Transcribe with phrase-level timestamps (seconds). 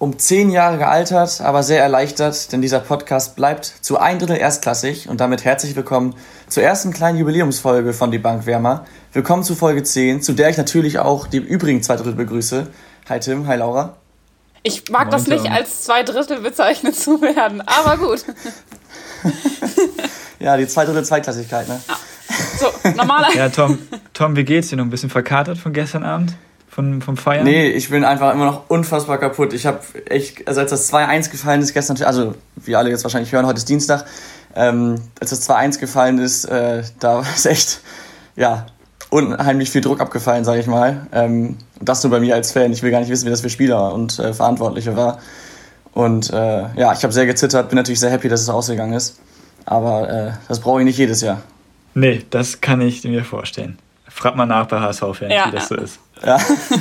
[0.00, 5.10] um zehn Jahre gealtert, aber sehr erleichtert, denn dieser Podcast bleibt zu ein Drittel erstklassig
[5.10, 6.14] und damit herzlich willkommen
[6.48, 8.86] zur ersten kleinen Jubiläumsfolge von Die Bankwärmer.
[9.12, 12.68] Willkommen zu Folge 10, zu der ich natürlich auch die übrigen zwei Drittel begrüße.
[13.10, 13.98] Hi Tim, hi Laura.
[14.62, 15.52] Ich mag Moin, das nicht Tom.
[15.52, 18.24] als zwei Drittel bezeichnet zu werden, aber gut.
[20.38, 21.78] ja, die zwei Drittel Zweitklassigkeit, ne?
[21.86, 21.96] Ja.
[22.58, 23.36] So, normaler.
[23.36, 23.78] ja, Tom,
[24.14, 24.76] Tom, wie geht's dir?
[24.76, 26.32] Noch ein bisschen verkatert von gestern Abend?
[26.70, 27.44] Von, vom Feiern?
[27.44, 29.52] Nee, ich bin einfach immer noch unfassbar kaputt.
[29.52, 33.32] Ich habe echt, also als das 2-1 gefallen ist gestern, also wie alle jetzt wahrscheinlich
[33.32, 34.06] hören, heute ist Dienstag,
[34.54, 37.80] ähm, als das 2-1 gefallen ist, äh, da ist echt,
[38.36, 38.66] ja,
[39.10, 41.08] unheimlich viel Druck abgefallen, sage ich mal.
[41.12, 42.72] Ähm, das nur bei mir als Fan.
[42.72, 45.18] Ich will gar nicht wissen, wie das für Spieler und äh, Verantwortliche war.
[45.92, 49.18] Und äh, ja, ich habe sehr gezittert, bin natürlich sehr happy, dass es ausgegangen ist.
[49.66, 51.42] Aber äh, das brauche ich nicht jedes Jahr.
[51.94, 53.78] Nee, das kann ich mir vorstellen.
[54.08, 55.98] Frag mal nach bei HSV-Fans, ja, wie das so ist.
[56.24, 56.38] Ja,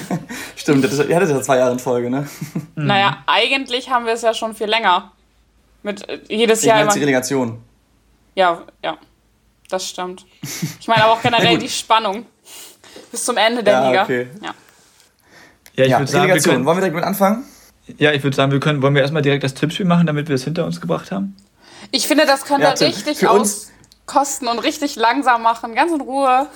[0.55, 0.83] stimmt.
[0.83, 2.27] Das, ihr hattet ja zwei Jahre in Folge, ne?
[2.75, 2.85] Mhm.
[2.87, 5.11] Naja, eigentlich haben wir es ja schon viel länger.
[5.83, 6.93] Mit äh, jedes ich Jahr immer.
[6.93, 7.61] die Relegation.
[8.35, 8.97] Ja, ja.
[9.69, 10.25] Das stimmt.
[10.79, 12.25] Ich meine aber auch generell die Spannung
[13.11, 14.03] bis zum Ende der ja, Liga.
[14.03, 14.27] Okay.
[14.41, 14.53] Ja.
[15.75, 17.45] Ja, ich ja, würde sagen, wir können, wollen wir direkt mit anfangen?
[17.97, 20.35] Ja, ich würde sagen, wir können, wollen wir erstmal direkt das Tippspiel machen, damit wir
[20.35, 21.35] es hinter uns gebracht haben?
[21.91, 26.47] Ich finde, das könnte ja, richtig auskosten und richtig langsam machen, ganz in Ruhe.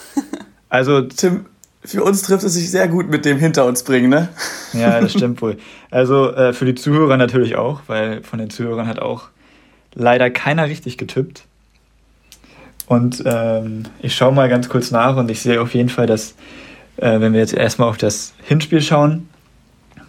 [0.70, 1.46] Also, Tim,
[1.86, 4.30] für uns trifft es sich sehr gut mit dem hinter uns bringen, ne?
[4.74, 5.58] Ja, das stimmt wohl.
[5.92, 9.30] Also äh, für die Zuhörer natürlich auch, weil von den Zuhörern hat auch
[9.94, 11.46] leider keiner richtig getippt.
[12.88, 16.36] Und ähm, ich schaue mal ganz kurz nach und ich sehe auf jeden Fall, dass,
[16.98, 19.30] äh, wenn wir jetzt erstmal auf das Hinspiel schauen,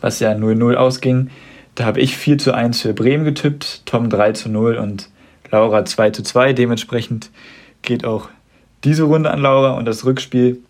[0.01, 1.31] was ja 0-0 ausging,
[1.75, 5.09] da habe ich 4 zu 1 für Bremen getippt, Tom 3 zu 0 und
[5.51, 6.53] Laura 2 zu 2.
[6.53, 7.31] Dementsprechend
[7.83, 8.29] geht auch
[8.85, 10.61] diese Runde an Laura und das Rückspiel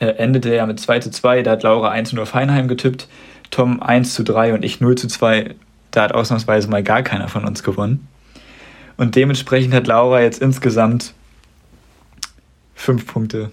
[0.00, 1.42] äh, endete ja mit 2 zu 2.
[1.42, 3.06] Da hat Laura 1 0 auf Heinheim getippt,
[3.50, 5.54] Tom 1 zu 3 und ich 0 zu 2.
[5.92, 8.08] Da hat ausnahmsweise mal gar keiner von uns gewonnen.
[8.96, 11.14] Und dementsprechend hat Laura jetzt insgesamt
[12.74, 13.50] 5 Punkte.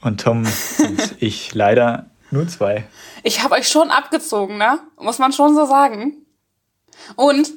[0.00, 0.44] Und Tom
[0.78, 2.84] und ich leider nur 2.
[3.22, 4.78] Ich habe euch schon abgezogen, ne?
[4.98, 6.14] Muss man schon so sagen.
[7.16, 7.52] Und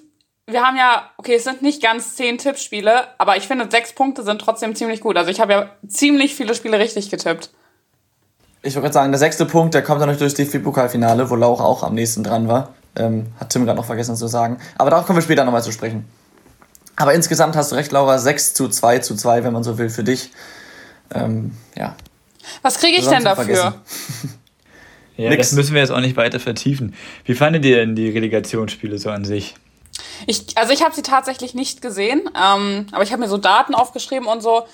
[0.45, 4.23] wir haben ja, okay, es sind nicht ganz zehn Tippspiele, aber ich finde, sechs Punkte
[4.23, 5.17] sind trotzdem ziemlich gut.
[5.17, 7.51] Also ich habe ja ziemlich viele Spiele richtig getippt.
[8.67, 11.61] Ich wollte gerade sagen, der sechste Punkt, der kommt dann durch das DFB-Pokalfinale, wo Lauch
[11.61, 12.73] auch am nächsten dran war.
[12.97, 14.57] Ähm, hat Tim gerade noch vergessen zu sagen.
[14.77, 16.05] Aber darauf kommen wir später nochmal zu sprechen.
[16.97, 19.89] Aber insgesamt hast du recht, Laura, 6 zu 2 zu 2, wenn man so will,
[19.89, 20.31] für dich.
[21.15, 21.95] Ähm, ja.
[22.61, 23.75] Was kriege ich denn dafür?
[25.15, 25.49] ja, Nix.
[25.49, 26.93] das müssen wir jetzt auch nicht weiter vertiefen.
[27.23, 29.55] Wie fandet ihr denn die Relegationsspiele so an sich?
[30.25, 33.75] Ich, also ich habe sie tatsächlich nicht gesehen, ähm, aber ich habe mir so Daten
[33.75, 34.65] aufgeschrieben und so.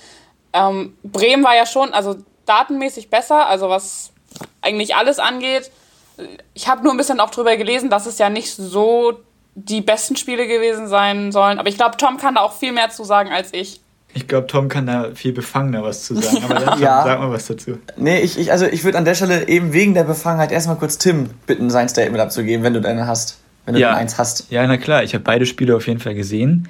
[0.52, 2.16] Ähm, Bremen war ja schon, also
[2.46, 4.12] datenmäßig besser, also was
[4.62, 5.72] eigentlich alles angeht.
[6.54, 9.20] Ich habe nur ein bisschen auch drüber gelesen, dass es ja nicht so
[9.56, 11.60] die besten Spiele gewesen sein sollen.
[11.60, 13.82] Aber ich glaube, Tom kann da auch viel mehr zu sagen als ich.
[14.16, 16.44] Ich glaube, Tom kann da viel befangener was zu sagen.
[16.44, 17.04] Aber dann, ja.
[17.04, 17.80] sag mal was dazu.
[17.98, 21.00] Nee, ich, ich, also ich würde an der Stelle eben wegen der Befangenheit erstmal kurz
[21.00, 23.40] Tim bitten, sein Statement abzugeben, wenn du deine hast.
[23.66, 23.94] Wenn du ja.
[23.94, 24.52] eins hast.
[24.52, 25.04] Ja, na klar.
[25.04, 26.68] Ich habe beide Spiele auf jeden Fall gesehen.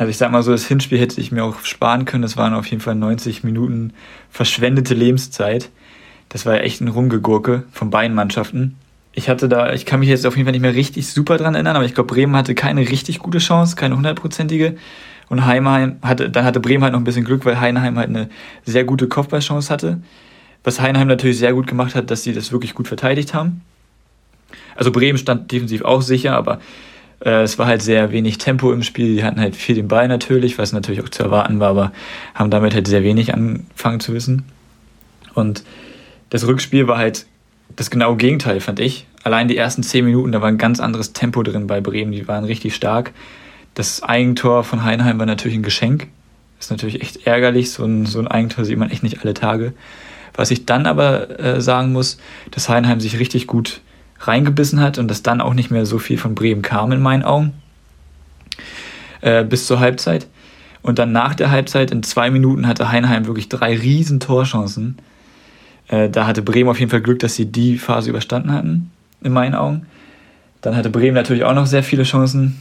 [0.00, 2.22] Also ich sag mal so, das Hinspiel hätte ich mir auch sparen können.
[2.22, 3.92] Das waren auf jeden Fall 90 Minuten
[4.30, 5.68] verschwendete Lebenszeit.
[6.30, 8.76] Das war echt ein Rumgegurke von beiden Mannschaften.
[9.12, 11.52] Ich hatte da, ich kann mich jetzt auf jeden Fall nicht mehr richtig super dran
[11.52, 14.78] erinnern, aber ich glaube, Bremen hatte keine richtig gute Chance, keine hundertprozentige.
[15.28, 18.30] Und Heimheim hatte, dann hatte Bremen halt noch ein bisschen Glück, weil Heinheim halt eine
[18.64, 20.00] sehr gute Kopfballchance hatte.
[20.64, 23.60] Was Heinheim natürlich sehr gut gemacht hat, dass sie das wirklich gut verteidigt haben.
[24.76, 26.58] Also Bremen stand defensiv auch sicher, aber
[27.24, 29.14] äh, es war halt sehr wenig Tempo im Spiel.
[29.14, 31.92] Die hatten halt viel den Ball natürlich, was natürlich auch zu erwarten war, aber
[32.34, 34.44] haben damit halt sehr wenig angefangen zu wissen.
[35.34, 35.64] Und
[36.30, 37.26] das Rückspiel war halt
[37.76, 39.06] das genaue Gegenteil, fand ich.
[39.22, 42.12] Allein die ersten zehn Minuten, da war ein ganz anderes Tempo drin bei Bremen.
[42.12, 43.12] Die waren richtig stark.
[43.74, 46.08] Das Eigentor von Heinheim war natürlich ein Geschenk.
[46.58, 47.70] Ist natürlich echt ärgerlich.
[47.70, 49.72] So ein, so ein Eigentor sieht man echt nicht alle Tage.
[50.34, 52.18] Was ich dann aber äh, sagen muss,
[52.50, 53.80] dass Heinheim sich richtig gut
[54.20, 57.22] reingebissen hat und dass dann auch nicht mehr so viel von Bremen kam in meinen
[57.22, 57.54] Augen.
[59.20, 60.26] Äh, bis zur Halbzeit.
[60.82, 64.98] Und dann nach der Halbzeit in zwei Minuten hatte Heinheim wirklich drei riesen Torchancen.
[65.88, 68.90] Äh, da hatte Bremen auf jeden Fall Glück, dass sie die Phase überstanden hatten,
[69.22, 69.86] in meinen Augen.
[70.62, 72.60] Dann hatte Bremen natürlich auch noch sehr viele Chancen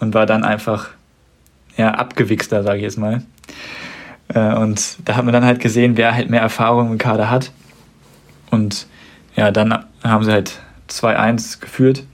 [0.00, 0.90] und war dann einfach
[1.76, 3.22] ja, abgewichster, sage ich jetzt mal.
[4.28, 7.52] Äh, und da hat man dann halt gesehen, wer halt mehr Erfahrung im Kader hat.
[8.50, 8.86] Und
[9.34, 12.04] ja, dann haben sie halt 2-1 geführt.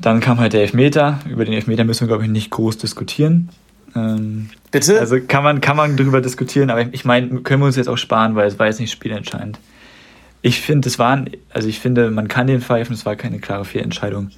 [0.00, 1.18] Dann kam halt der Elfmeter.
[1.28, 3.48] Über den Elfmeter müssen wir, glaube ich, nicht groß diskutieren.
[3.96, 5.00] Ähm, Bitte?
[5.00, 7.96] Also kann man, kann man darüber diskutieren, aber ich meine, können wir uns jetzt auch
[7.96, 9.58] sparen, weil es war jetzt nicht spielentscheidend.
[10.42, 13.64] ich finde, es waren, also ich finde, man kann den pfeifen, es war keine klare
[13.64, 14.30] Fehlentscheidung.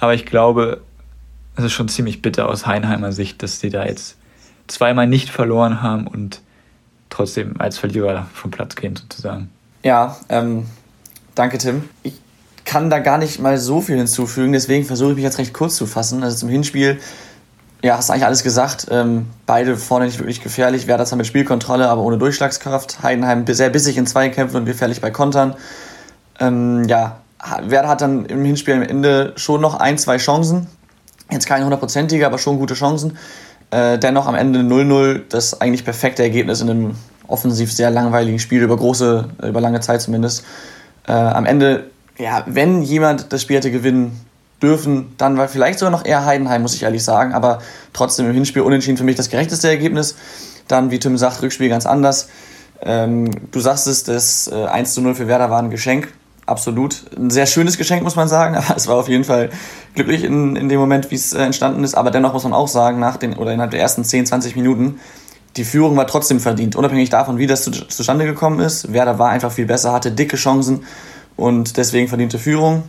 [0.00, 0.82] Aber ich glaube,
[1.56, 4.16] es ist schon ziemlich bitter aus Heinheimer Sicht, dass sie da jetzt
[4.66, 6.40] zweimal nicht verloren haben und
[7.10, 9.50] trotzdem als Verlierer vom Platz gehen, sozusagen.
[9.82, 10.66] Ja, ähm,
[11.38, 11.88] danke, Tim.
[12.02, 12.14] Ich
[12.64, 15.76] kann da gar nicht mal so viel hinzufügen, deswegen versuche ich mich jetzt recht kurz
[15.76, 16.22] zu fassen.
[16.22, 16.98] Also zum Hinspiel,
[17.82, 18.88] ja, hast du eigentlich alles gesagt.
[18.90, 20.86] Ähm, beide vorne nicht wirklich gefährlich.
[20.86, 23.02] Werder zwar mit Spielkontrolle, aber ohne Durchschlagskraft.
[23.02, 25.54] Heidenheim sehr bissig in Zweikämpfen und gefährlich bei Kontern.
[26.40, 27.20] Ähm, ja,
[27.62, 30.66] Werder hat dann im Hinspiel am Ende schon noch ein, zwei Chancen.
[31.30, 33.16] Jetzt keine hundertprozentige, aber schon gute Chancen.
[33.70, 36.94] Äh, dennoch am Ende 0-0 das eigentlich perfekte Ergebnis in einem
[37.28, 40.44] offensiv sehr langweiligen Spiel, über große, über lange Zeit zumindest.
[41.08, 44.24] Äh, am Ende, ja, wenn jemand das Spiel hätte gewinnen
[44.62, 47.32] dürfen, dann war vielleicht sogar noch eher Heidenheim, muss ich ehrlich sagen.
[47.32, 47.60] Aber
[47.92, 50.16] trotzdem im Hinspiel unentschieden für mich das gerechteste Ergebnis.
[50.68, 52.28] Dann, wie Tim sagt, Rückspiel ganz anders.
[52.82, 56.08] Ähm, du sagst es, das äh, 1 0 für Werder war ein Geschenk
[56.48, 58.56] absolut ein sehr schönes Geschenk, muss man sagen.
[58.56, 59.50] Aber es war auf jeden Fall
[59.94, 61.94] glücklich in, in dem Moment, wie es äh, entstanden ist.
[61.94, 65.00] Aber dennoch muss man auch sagen, nach den oder innerhalb der ersten 10, 20 Minuten,
[65.56, 66.76] die Führung war trotzdem verdient.
[66.76, 68.92] Unabhängig davon, wie das zu, zustande gekommen ist.
[68.92, 70.84] Werder war einfach viel besser, hatte dicke Chancen
[71.36, 72.84] und deswegen verdiente Führung.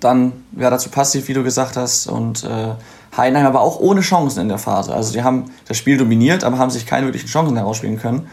[0.00, 2.06] Dann Werder zu passiv, wie du gesagt hast.
[2.06, 2.74] Und äh,
[3.16, 4.94] Heidenheim aber auch ohne Chancen in der Phase.
[4.94, 8.28] Also die haben das Spiel dominiert, aber haben sich keine wirklichen Chancen herausspielen können.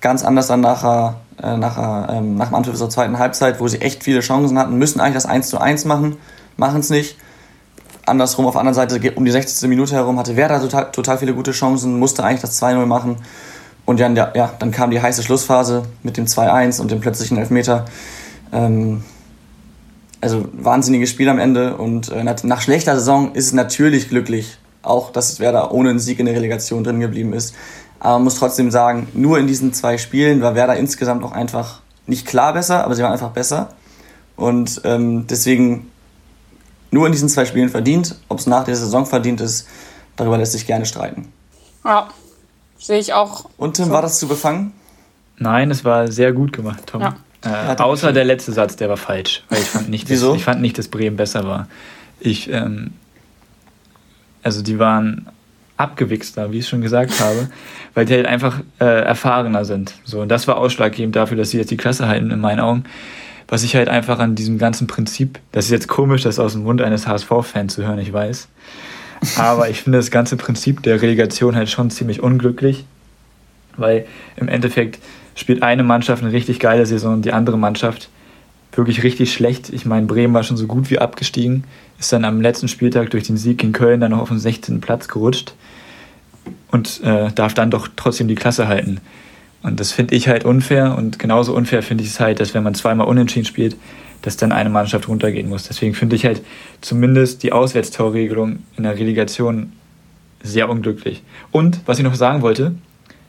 [0.00, 3.80] Ganz anders dann nachher äh, nach, ähm, nach dem Anpfiff zur zweiten Halbzeit, wo sie
[3.80, 6.16] echt viele Chancen hatten, müssen eigentlich das 1 zu 1 machen,
[6.56, 7.16] machen es nicht.
[8.06, 9.68] Andersrum, auf der anderen Seite, um die 60.
[9.68, 13.16] Minute herum, hatte Werder total, total viele gute Chancen, musste eigentlich das 2-0 machen.
[13.84, 17.84] Und dann, ja, dann kam die heiße Schlussphase mit dem 2-1 und dem plötzlichen Elfmeter.
[18.52, 19.02] Ähm,
[20.20, 21.76] also wahnsinniges Spiel am Ende.
[21.76, 26.18] Und äh, nach schlechter Saison ist es natürlich glücklich, auch dass Werder ohne einen Sieg
[26.18, 27.54] in der Relegation drin geblieben ist.
[27.98, 31.80] Aber man muss trotzdem sagen, nur in diesen zwei Spielen war Werder insgesamt auch einfach
[32.06, 33.70] nicht klar besser, aber sie waren einfach besser.
[34.36, 35.90] Und ähm, deswegen
[36.96, 38.16] nur in diesen zwei Spielen verdient.
[38.28, 39.68] Ob es nach der Saison verdient ist,
[40.16, 41.30] darüber lässt sich gerne streiten.
[41.84, 42.08] Ja,
[42.78, 43.50] sehe ich auch.
[43.58, 43.90] Und Tim, so.
[43.90, 44.72] war das zu befangen?
[45.36, 47.02] Nein, es war sehr gut gemacht, Tom.
[47.02, 47.16] Ja.
[47.44, 49.44] Äh, außer der letzte Satz, der war falsch.
[49.50, 50.28] Weil ich fand nicht, Wieso?
[50.28, 51.68] Dass, ich fand nicht, dass Bremen besser war.
[52.18, 52.92] Ich, ähm,
[54.42, 55.28] also die waren
[55.76, 57.50] abgewichster, wie ich schon gesagt habe,
[57.94, 59.92] weil die halt einfach äh, erfahrener sind.
[60.04, 62.84] So, und das war ausschlaggebend dafür, dass sie jetzt die Klasse halten, in meinen Augen.
[63.48, 66.64] Was ich halt einfach an diesem ganzen Prinzip, das ist jetzt komisch, das aus dem
[66.64, 68.48] Mund eines HSV-Fans zu hören, ich weiß.
[69.36, 72.84] Aber ich finde das ganze Prinzip der Relegation halt schon ziemlich unglücklich,
[73.76, 74.06] weil
[74.36, 74.98] im Endeffekt
[75.34, 78.08] spielt eine Mannschaft eine richtig geile Saison und die andere Mannschaft
[78.72, 79.70] wirklich richtig schlecht.
[79.70, 81.64] Ich meine, Bremen war schon so gut wie abgestiegen,
[81.98, 84.80] ist dann am letzten Spieltag durch den Sieg in Köln dann noch auf den 16.
[84.80, 85.54] Platz gerutscht
[86.70, 89.00] und äh, darf dann doch trotzdem die Klasse halten.
[89.66, 92.62] Und das finde ich halt unfair und genauso unfair finde ich es halt, dass wenn
[92.62, 93.76] man zweimal unentschieden spielt,
[94.22, 95.64] dass dann eine Mannschaft runtergehen muss.
[95.64, 96.40] Deswegen finde ich halt
[96.82, 99.72] zumindest die Auswärtstorregelung in der Relegation
[100.40, 101.24] sehr unglücklich.
[101.50, 102.76] Und was ich noch sagen wollte,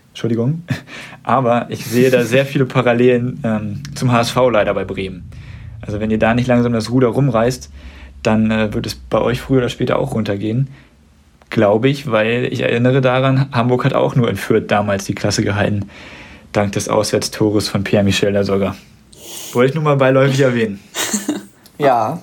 [0.10, 0.62] Entschuldigung,
[1.24, 5.24] aber ich sehe da sehr viele Parallelen ähm, zum HSV leider bei Bremen.
[5.82, 7.72] Also wenn ihr da nicht langsam das Ruder rumreißt,
[8.22, 10.68] dann äh, wird es bei euch früher oder später auch runtergehen.
[11.50, 15.44] Glaube ich, weil ich erinnere daran, Hamburg hat auch nur in Fürth damals die Klasse
[15.44, 15.90] gehalten.
[16.52, 18.76] Dank des Auswärtstores von Pierre-Michel sogar.
[19.54, 20.80] Wollte ich nur mal beiläufig erwähnen.
[21.78, 22.22] ja,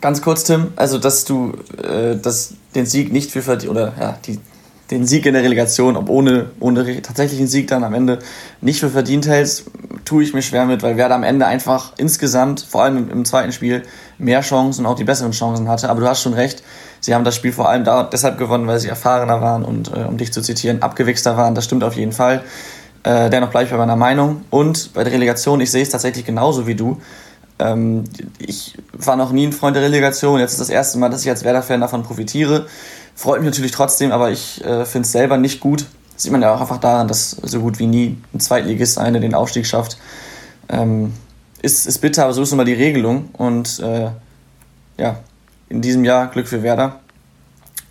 [0.00, 0.68] ganz kurz, Tim.
[0.76, 4.38] Also, dass du äh, dass den Sieg nicht für verdient, oder ja, die,
[4.90, 8.18] den Sieg in der Relegation, ob ohne, ohne tatsächlichen Sieg dann am Ende
[8.60, 9.64] nicht für verdient hältst,
[10.04, 13.24] tue ich mir schwer mit, weil Werder am Ende einfach insgesamt, vor allem im, im
[13.24, 13.82] zweiten Spiel,
[14.18, 15.88] mehr Chancen und auch die besseren Chancen hatte.
[15.88, 16.62] Aber du hast schon recht,
[17.00, 20.04] sie haben das Spiel vor allem da, deshalb gewonnen, weil sie erfahrener waren und, äh,
[20.06, 21.54] um dich zu zitieren, abgewichster waren.
[21.54, 22.42] Das stimmt auf jeden Fall.
[23.04, 24.44] Äh, dennoch bleibe ich bei meiner Meinung.
[24.50, 27.00] Und bei der Relegation, ich sehe es tatsächlich genauso wie du.
[27.58, 28.04] Ähm,
[28.38, 30.40] ich war noch nie ein Freund der Relegation.
[30.40, 32.66] Jetzt ist das erste Mal, dass ich als Werder-Fan davon profitiere.
[33.14, 35.86] Freut mich natürlich trotzdem, aber ich äh, finde es selber nicht gut.
[36.14, 39.20] Das sieht man ja auch einfach daran, dass so gut wie nie ein Zweitligist eine
[39.20, 39.98] den Aufstieg schafft.
[40.68, 41.12] Ähm,
[41.60, 43.30] ist, ist bitter, aber so ist nun mal die Regelung.
[43.34, 44.10] Und äh,
[44.98, 45.16] ja,
[45.68, 47.00] in diesem Jahr Glück für Werder.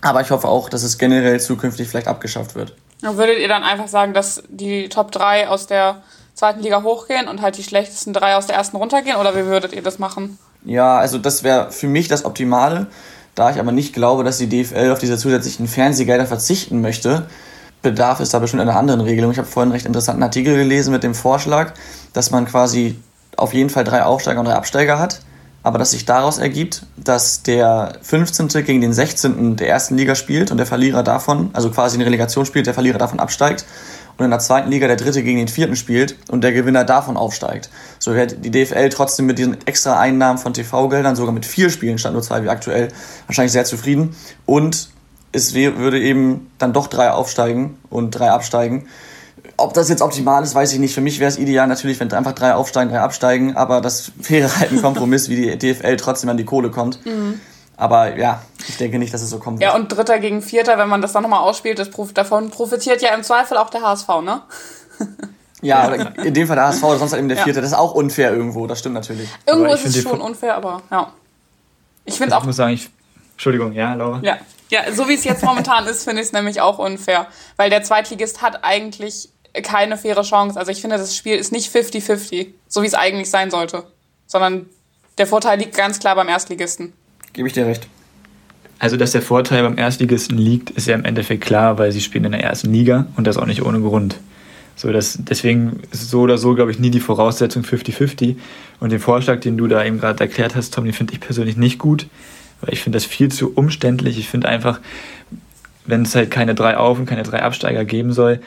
[0.01, 2.75] Aber ich hoffe auch, dass es generell zukünftig vielleicht abgeschafft wird.
[3.01, 6.01] Würdet ihr dann einfach sagen, dass die Top 3 aus der
[6.35, 9.17] zweiten Liga hochgehen und halt die schlechtesten drei aus der ersten runtergehen?
[9.17, 10.37] Oder wie würdet ihr das machen?
[10.63, 12.87] Ja, also das wäre für mich das Optimale.
[13.35, 17.27] Da ich aber nicht glaube, dass die DFL auf diese zusätzlichen Fernsehgelder verzichten möchte,
[17.81, 19.31] bedarf es da bestimmt einer anderen Regelung.
[19.31, 21.73] Ich habe vorhin einen recht interessanten Artikel gelesen mit dem Vorschlag,
[22.13, 22.99] dass man quasi
[23.37, 25.21] auf jeden Fall drei Aufsteiger und drei Absteiger hat.
[25.63, 28.47] Aber dass sich daraus ergibt, dass der 15.
[28.65, 29.55] gegen den 16.
[29.57, 32.97] der ersten Liga spielt und der Verlierer davon, also quasi eine Relegation spielt, der Verlierer
[32.97, 33.65] davon absteigt
[34.17, 37.17] und in der zweiten Liga der dritte gegen den vierten spielt und der Gewinner davon
[37.17, 37.69] aufsteigt.
[37.99, 41.97] So wird die DFL trotzdem mit diesen extra Einnahmen von TV-Geldern, sogar mit vier Spielen
[41.97, 42.89] statt nur zwei wie aktuell,
[43.27, 44.15] wahrscheinlich sehr zufrieden.
[44.45, 44.89] Und
[45.31, 48.87] es würde eben dann doch drei aufsteigen und drei absteigen.
[49.61, 50.93] Ob das jetzt optimal ist, weiß ich nicht.
[50.93, 54.55] Für mich wäre es ideal natürlich, wenn einfach drei aufsteigen, drei absteigen, aber das wäre
[54.59, 57.05] halt ein Kompromiss, wie die DFL trotzdem an die Kohle kommt.
[57.05, 57.39] Mhm.
[57.77, 59.61] Aber ja, ich denke nicht, dass es so kommt.
[59.61, 63.13] Ja, und Dritter gegen Vierter, wenn man das dann nochmal ausspielt, das, davon profitiert ja
[63.15, 64.41] im Zweifel auch der HSV, ne?
[65.61, 67.43] Ja, in dem Fall der HSV, sonst halt eben der ja.
[67.43, 67.61] Vierte.
[67.61, 69.29] Das ist auch unfair irgendwo, das stimmt natürlich.
[69.45, 71.13] Irgendwo ist es schon unfair, aber ja.
[72.05, 72.41] Ich finde auch.
[72.41, 72.89] Ich muss sagen, ich.
[73.33, 74.19] Entschuldigung, ja, Laura?
[74.23, 74.37] Ja,
[74.69, 77.27] ja so wie es jetzt momentan ist, finde ich es nämlich auch unfair.
[77.57, 79.29] Weil der Zweitligist hat eigentlich
[79.63, 80.59] keine faire Chance.
[80.59, 83.83] Also ich finde, das Spiel ist nicht 50-50, so wie es eigentlich sein sollte.
[84.27, 84.67] Sondern
[85.17, 86.93] der Vorteil liegt ganz klar beim Erstligisten.
[87.33, 87.87] Gebe ich dir recht.
[88.79, 92.25] Also, dass der Vorteil beim Erstligisten liegt, ist ja im Endeffekt klar, weil sie spielen
[92.25, 94.17] in der ersten Liga und das auch nicht ohne Grund.
[94.75, 98.37] So, das, deswegen ist so oder so, glaube ich, nie die Voraussetzung 50-50.
[98.79, 101.57] Und den Vorschlag, den du da eben gerade erklärt hast, Tom, den finde ich persönlich
[101.57, 102.07] nicht gut,
[102.61, 104.17] weil ich finde das viel zu umständlich.
[104.17, 104.79] Ich finde einfach,
[105.85, 108.39] wenn es halt keine drei Auf- und keine drei Absteiger geben soll,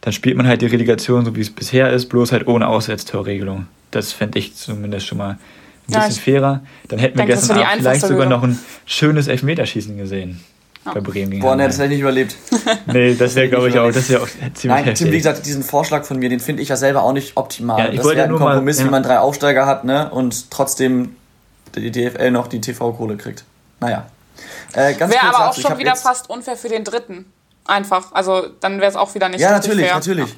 [0.00, 3.66] dann spielt man halt die Relegation so, wie es bisher ist, bloß halt ohne Auswärtstorregelung.
[3.90, 5.38] Das fände ich zumindest schon mal ein
[5.86, 6.60] bisschen ja, fairer.
[6.88, 10.40] Dann hätten wir gestern Abend vielleicht sogar noch ein schönes Elfmeterschießen gesehen.
[10.86, 10.94] Ja.
[10.94, 12.34] Bei Bremen gegen Boah, ne, das hätte ich nicht überlebt.
[12.86, 15.12] nee, das wäre, glaube ich, auch, das wäre auch ziemlich Nein, heftig.
[15.12, 17.78] wie gesagt, diesen Vorschlag von mir, den finde ich ja selber auch nicht optimal.
[17.78, 18.88] Ja, ich das wäre ein Kompromiss, mal, ja.
[18.88, 21.16] wie man drei Aufsteiger hat, ne, und trotzdem
[21.76, 23.44] die DFL noch die TV-Kohle kriegt.
[23.80, 24.06] Naja.
[24.72, 27.26] Äh, wäre aber auch schon wieder fast unfair für den Dritten.
[27.66, 28.12] Einfach.
[28.12, 29.94] Also, dann wäre es auch wieder nicht Ja, natürlich, fair.
[29.94, 30.34] natürlich.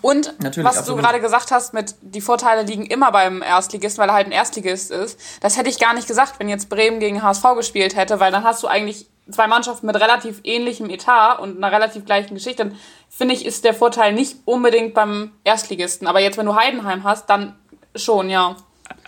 [0.00, 1.00] Und Natürlich, was absolut.
[1.00, 4.32] du gerade gesagt hast, mit die Vorteile liegen immer beim Erstligisten, weil er halt ein
[4.32, 5.18] Erstligist ist.
[5.40, 8.44] Das hätte ich gar nicht gesagt, wenn jetzt Bremen gegen HSV gespielt hätte, weil dann
[8.44, 12.64] hast du eigentlich zwei Mannschaften mit relativ ähnlichem Etat und einer relativ gleichen Geschichte.
[12.64, 12.76] Dann
[13.08, 16.06] finde ich, ist der Vorteil nicht unbedingt beim Erstligisten.
[16.06, 17.54] Aber jetzt, wenn du Heidenheim hast, dann
[17.94, 18.56] schon, ja.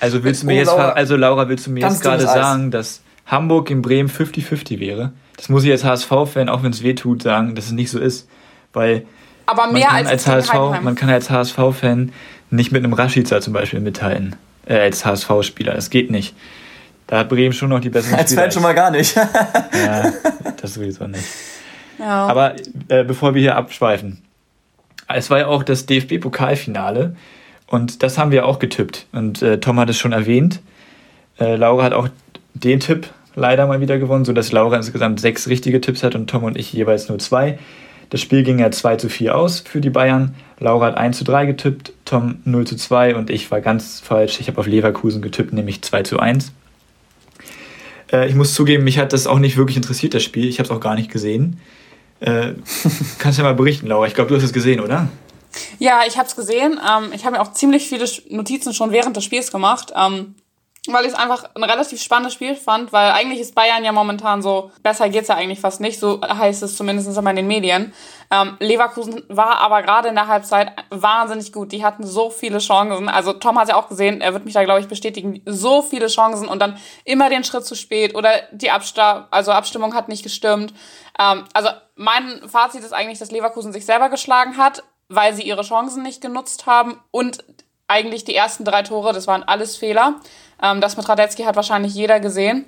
[0.00, 2.71] Also willst du mir oh, jetzt, Laura, also Laura, willst du mir jetzt gerade sagen,
[2.71, 5.12] dass Hamburg in Bremen 50-50 wäre?
[5.37, 7.99] Das muss ich als HSV-Fan, auch wenn es weh tut, sagen, dass es nicht so
[7.99, 8.29] ist.
[8.73, 9.05] Weil
[9.47, 12.12] aber mehr als, als HSV, Man kann als HSV-Fan
[12.50, 14.37] nicht mit einem Rashica zum Beispiel mithalten.
[14.67, 15.75] Äh, als HSV-Spieler.
[15.75, 16.35] Das geht nicht.
[17.07, 18.45] Da hat Bremen schon noch die besseren als Spieler.
[18.45, 19.14] Als Fan schon mal gar nicht.
[19.17, 20.12] ja,
[20.61, 21.25] das sowieso nicht.
[21.99, 22.26] Ja.
[22.26, 22.55] Aber
[22.88, 24.23] äh, bevor wir hier abschweifen.
[25.07, 27.14] Es war ja auch das DFB-Pokalfinale.
[27.67, 29.07] Und das haben wir auch getippt.
[29.12, 30.61] Und äh, Tom hat es schon erwähnt.
[31.38, 32.09] Äh, Laura hat auch
[32.55, 36.45] den Tipp leider mal wieder gewonnen, sodass Laura insgesamt sechs richtige Tipps hat und Tom
[36.45, 37.59] und ich jeweils nur zwei.
[38.11, 40.35] Das Spiel ging ja 2 zu 4 aus für die Bayern.
[40.61, 44.38] Laura hat 1 zu 3 getippt, Tom 0 zu 2 und ich war ganz falsch.
[44.41, 46.53] Ich habe auf Leverkusen getippt, nämlich 2 zu 1.
[48.12, 50.49] Äh, ich muss zugeben, mich hat das auch nicht wirklich interessiert, das Spiel.
[50.49, 51.61] Ich habe es auch gar nicht gesehen.
[52.21, 52.53] Äh,
[53.19, 54.07] kannst du ja mal berichten, Laura?
[54.07, 55.09] Ich glaube, du hast es gesehen, oder?
[55.79, 56.81] Ja, ich habe es gesehen.
[56.81, 59.93] Ähm, ich habe mir auch ziemlich viele Notizen schon während des Spiels gemacht.
[59.97, 60.35] Ähm,
[60.87, 64.43] weil ich es einfach ein relativ spannendes Spiel fand, weil eigentlich ist Bayern ja momentan
[64.43, 67.95] so, besser geht's ja eigentlich fast nicht, so heißt es zumindest immer in den Medien.
[68.31, 71.73] Ähm, Leverkusen war aber gerade in der Halbzeit wahnsinnig gut.
[71.73, 73.09] Die hatten so viele Chancen.
[73.09, 76.09] Also Tom hat ja auch gesehen, er wird mich da, glaube ich, bestätigen, so viele
[76.09, 80.23] Chancen und dann immer den Schritt zu spät oder die Absta also Abstimmung hat nicht
[80.23, 80.75] gestimmt.
[81.19, 85.62] Ähm, also mein Fazit ist eigentlich, dass Leverkusen sich selber geschlagen hat, weil sie ihre
[85.62, 87.45] Chancen nicht genutzt haben und
[87.87, 90.17] eigentlich die ersten drei Tore, das waren alles Fehler.
[90.63, 92.67] Ähm, das mit Radetzky hat wahrscheinlich jeder gesehen.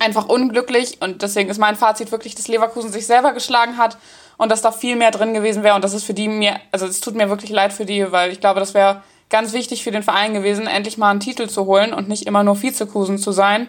[0.00, 3.98] Einfach unglücklich und deswegen ist mein Fazit wirklich, dass Leverkusen sich selber geschlagen hat
[4.38, 6.86] und dass da viel mehr drin gewesen wäre und das ist für die mir, also
[6.86, 9.90] es tut mir wirklich leid für die, weil ich glaube, das wäre ganz wichtig für
[9.90, 13.32] den Verein gewesen, endlich mal einen Titel zu holen und nicht immer nur Vizekusen zu
[13.32, 13.68] sein.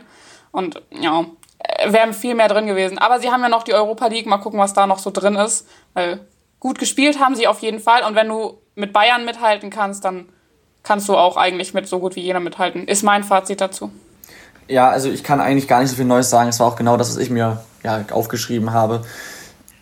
[0.51, 1.25] Und ja,
[1.86, 2.98] wären viel mehr drin gewesen.
[2.98, 5.36] Aber sie haben ja noch die Europa League, mal gucken, was da noch so drin
[5.36, 5.67] ist.
[5.94, 6.27] Weil
[6.60, 8.03] gut gespielt haben sie auf jeden Fall.
[8.03, 10.29] Und wenn du mit Bayern mithalten kannst, dann
[10.85, 12.87] kannst du auch eigentlich mit so gut wie jeder mithalten.
[12.87, 13.91] Ist mein Fazit dazu.
[14.67, 16.49] Ja, also ich kann eigentlich gar nicht so viel Neues sagen.
[16.49, 19.03] Es war auch genau das, was ich mir ja, aufgeschrieben habe.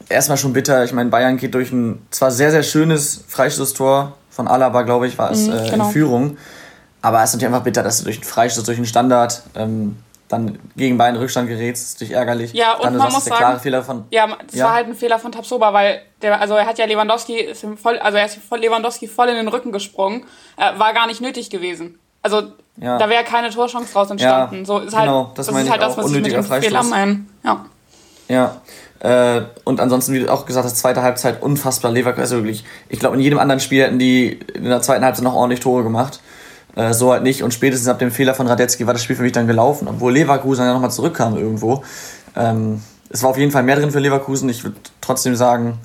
[0.09, 0.83] Erstmal schon bitter.
[0.83, 5.17] Ich meine, Bayern geht durch ein zwar sehr, sehr schönes Freistoßtor von Alaba, glaube ich,
[5.17, 5.85] war es mhm, äh, genau.
[5.85, 6.37] in Führung.
[7.01, 9.97] Aber es ist natürlich einfach bitter, dass du durch einen Freistoß, durch einen Standard ähm,
[10.33, 12.53] dann gegen Bayern Rückstand gerätst, ist natürlich ärgerlich.
[12.53, 14.65] Ja, und dann, man muss sagen, Fehler von, ja, das ja.
[14.65, 17.97] war halt ein Fehler von Tapsoba, weil der, also er hat ja Lewandowski, ist voll,
[17.99, 20.25] also er ist voll Lewandowski voll in den Rücken gesprungen,
[20.57, 21.99] äh, war gar nicht nötig gewesen.
[22.21, 22.43] Also
[22.77, 22.97] ja.
[22.97, 24.59] da wäre keine Torchance draus entstanden.
[24.59, 26.83] Ja, so ist halt, genau, das, das ist halt das, was ich mit dem Fehler
[26.83, 27.25] meine.
[27.43, 27.65] Ja.
[28.29, 28.61] Ja.
[28.99, 32.21] Äh, und ansonsten, wie du auch gesagt hast, zweite Halbzeit unfassbar Leverkusen.
[32.21, 35.35] Also wirklich, ich glaube, in jedem anderen Spiel hätten die in der zweiten Halbzeit noch
[35.35, 36.21] ordentlich Tore gemacht.
[36.75, 37.43] Äh, so halt nicht.
[37.43, 40.13] Und spätestens ab dem Fehler von Radetzky war das Spiel für mich dann gelaufen, obwohl
[40.13, 41.83] Leverkusen ja nochmal zurückkam irgendwo.
[42.35, 44.49] Ähm, es war auf jeden Fall mehr drin für Leverkusen.
[44.49, 45.77] Ich würde trotzdem sagen,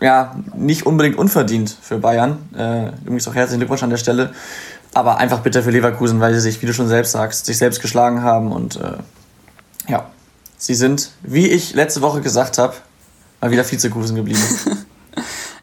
[0.00, 2.38] ja, nicht unbedingt unverdient für Bayern.
[2.56, 4.32] Äh, übrigens auch herzlichen Glückwunsch an der Stelle.
[4.94, 7.80] Aber einfach bitter für Leverkusen, weil sie sich, wie du schon selbst sagst, sich selbst
[7.80, 8.52] geschlagen haben.
[8.52, 8.98] Und äh,
[9.88, 10.06] ja,
[10.58, 12.74] sie sind, wie ich letzte Woche gesagt habe,
[13.40, 14.42] mal wieder Vizekusen geblieben.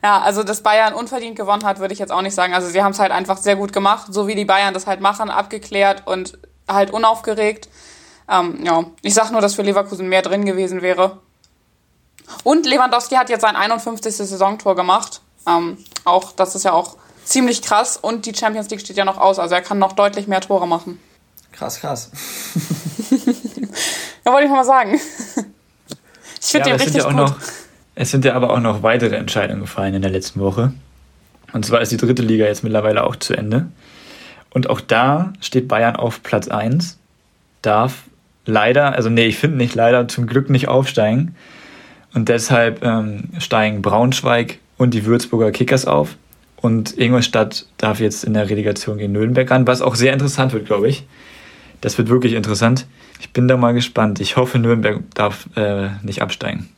[0.01, 2.53] Ja, also dass Bayern unverdient gewonnen hat, würde ich jetzt auch nicht sagen.
[2.53, 5.01] Also sie haben es halt einfach sehr gut gemacht, so wie die Bayern das halt
[5.01, 6.37] machen, abgeklärt und
[6.67, 7.67] halt unaufgeregt.
[8.29, 11.19] Ähm, ja, ich sag nur, dass für Leverkusen mehr drin gewesen wäre.
[12.43, 14.15] Und Lewandowski hat jetzt sein 51.
[14.15, 15.21] Saisontor gemacht.
[15.47, 17.97] Ähm, auch, das ist ja auch ziemlich krass.
[17.97, 20.67] Und die Champions League steht ja noch aus, also er kann noch deutlich mehr Tore
[20.67, 20.99] machen.
[21.51, 22.11] Krass, krass.
[24.25, 24.99] ja, wollte ich mal sagen.
[26.41, 27.15] Ich finde ja, den richtig ja gut.
[27.15, 27.35] Noch,
[27.99, 30.71] es sind ja aber auch noch weitere Entscheidungen gefallen in der letzten Woche.
[31.51, 33.65] Und zwar ist die dritte Liga jetzt mittlerweile auch zu Ende.
[34.51, 36.97] Und auch da steht Bayern auf Platz 1,
[37.61, 38.03] darf
[38.45, 41.35] leider, also nee, ich finde nicht leider, zum Glück nicht aufsteigen.
[42.13, 46.15] Und deshalb ähm, steigen Braunschweig und die Würzburger Kickers auf.
[46.55, 50.67] Und Ingolstadt darf jetzt in der Relegation gegen Nürnberg ran, was auch sehr interessant wird,
[50.67, 51.05] glaube ich.
[51.81, 52.85] Das wird wirklich interessant.
[53.19, 54.21] Ich bin da mal gespannt.
[54.21, 56.69] Ich hoffe, Nürnberg darf äh, nicht absteigen.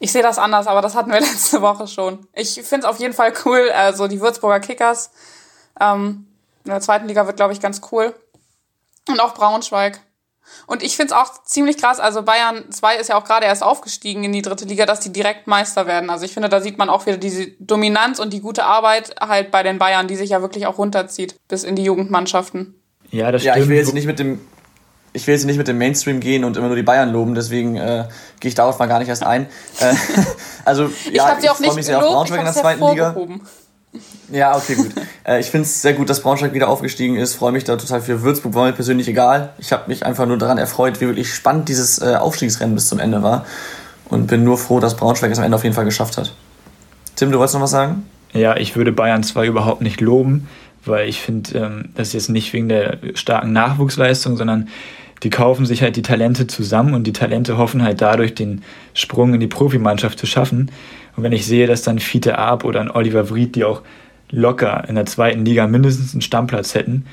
[0.00, 2.26] Ich sehe das anders, aber das hatten wir letzte Woche schon.
[2.32, 3.70] Ich finde es auf jeden Fall cool.
[3.70, 5.10] Also die Würzburger Kickers
[5.80, 6.26] ähm,
[6.64, 8.14] in der zweiten Liga wird, glaube ich, ganz cool.
[9.08, 10.00] Und auch Braunschweig.
[10.66, 13.62] Und ich finde es auch ziemlich krass, also Bayern 2 ist ja auch gerade erst
[13.62, 16.10] aufgestiegen in die dritte Liga, dass die direkt Meister werden.
[16.10, 19.50] Also ich finde, da sieht man auch wieder diese Dominanz und die gute Arbeit halt
[19.50, 22.74] bei den Bayern, die sich ja wirklich auch runterzieht bis in die Jugendmannschaften.
[23.10, 23.56] Ja, das stimmt.
[23.56, 24.40] Ja, ich will jetzt nicht mit dem
[25.18, 27.76] ich will jetzt nicht mit dem Mainstream gehen und immer nur die Bayern loben, deswegen
[27.76, 28.04] äh,
[28.38, 29.46] gehe ich darauf mal gar nicht erst ein.
[29.80, 29.94] äh,
[30.64, 33.16] also ja, ich, ich freue mich sehr auf Braunschweig in der zweiten Liga.
[34.30, 34.92] Ja, okay, gut.
[35.26, 37.34] äh, ich finde es sehr gut, dass Braunschweig wieder aufgestiegen ist.
[37.34, 39.50] Freue mich da total für Würzburg, war mir persönlich egal.
[39.58, 43.00] Ich habe mich einfach nur daran erfreut, wie wirklich spannend dieses äh, Aufstiegsrennen bis zum
[43.00, 43.44] Ende war.
[44.08, 46.32] Und bin nur froh, dass Braunschweig es am Ende auf jeden Fall geschafft hat.
[47.16, 48.08] Tim, du wolltest noch was sagen?
[48.32, 50.48] Ja, ich würde Bayern zwar überhaupt nicht loben,
[50.84, 54.68] weil ich finde, ähm, das ist jetzt nicht wegen der starken Nachwuchsleistung, sondern
[55.22, 58.62] die kaufen sich halt die Talente zusammen und die Talente hoffen halt dadurch den
[58.94, 60.70] Sprung in die Profimannschaft zu schaffen.
[61.16, 63.82] Und wenn ich sehe, dass dann Fiete Arp oder ein Oliver Vried, die auch
[64.30, 67.06] locker in der zweiten Liga mindestens einen Stammplatz hätten,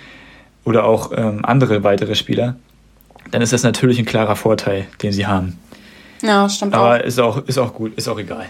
[0.65, 2.55] oder auch ähm, andere weitere Spieler,
[3.31, 5.57] dann ist das natürlich ein klarer Vorteil, den sie haben.
[6.21, 6.87] Ja, stimmt Aber auch.
[6.87, 8.49] Aber ist auch, ist auch gut, ist auch egal.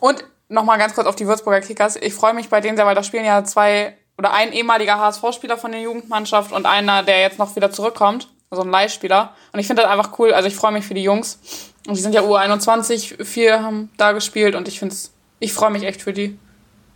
[0.00, 1.96] Und nochmal ganz kurz auf die Würzburger Kickers.
[1.96, 5.58] Ich freue mich bei denen sehr, weil da spielen ja zwei oder ein ehemaliger HSV-Spieler
[5.58, 9.34] von der Jugendmannschaft und einer, der jetzt noch wieder zurückkommt, also ein Leihspieler.
[9.52, 10.32] Und ich finde das einfach cool.
[10.32, 11.38] Also ich freue mich für die Jungs.
[11.86, 15.70] Und die sind ja U21, vier haben da gespielt und ich finde es, ich freue
[15.70, 16.38] mich echt für die.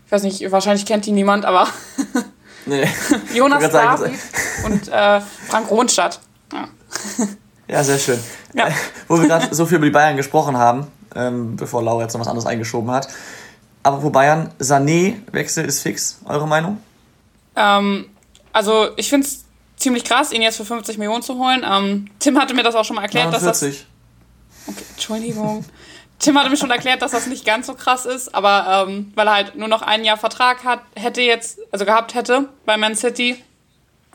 [0.06, 1.68] Ich weiß nicht, wahrscheinlich kennt die niemand, aber
[2.66, 2.88] nee.
[3.34, 4.12] Jonas David
[4.64, 6.18] und äh, Frank Ronstadt.
[6.52, 6.68] Ja.
[7.68, 8.18] ja, sehr schön.
[8.54, 8.66] Ja.
[8.66, 8.72] Äh,
[9.08, 12.20] wo wir gerade so viel über die Bayern gesprochen haben, ähm, bevor Laura jetzt noch
[12.20, 13.06] was anderes eingeschoben hat.
[13.84, 16.78] Aber wo Bayern, Sané-Wechsel ist fix, eure Meinung?
[17.56, 18.10] Ähm,
[18.52, 19.44] also ich finde es
[19.76, 21.64] ziemlich krass, ihn jetzt für 50 Millionen zu holen.
[21.68, 23.68] Ähm, Tim hatte mir das auch schon mal erklärt, 49.
[23.68, 23.86] dass
[24.66, 24.74] das.
[24.74, 25.64] Okay, Entschuldigung.
[26.18, 29.26] Tim hatte mir schon erklärt, dass das nicht ganz so krass ist, aber ähm, weil
[29.26, 32.94] er halt nur noch ein Jahr Vertrag hat, hätte jetzt, also gehabt hätte bei Man
[32.94, 33.42] City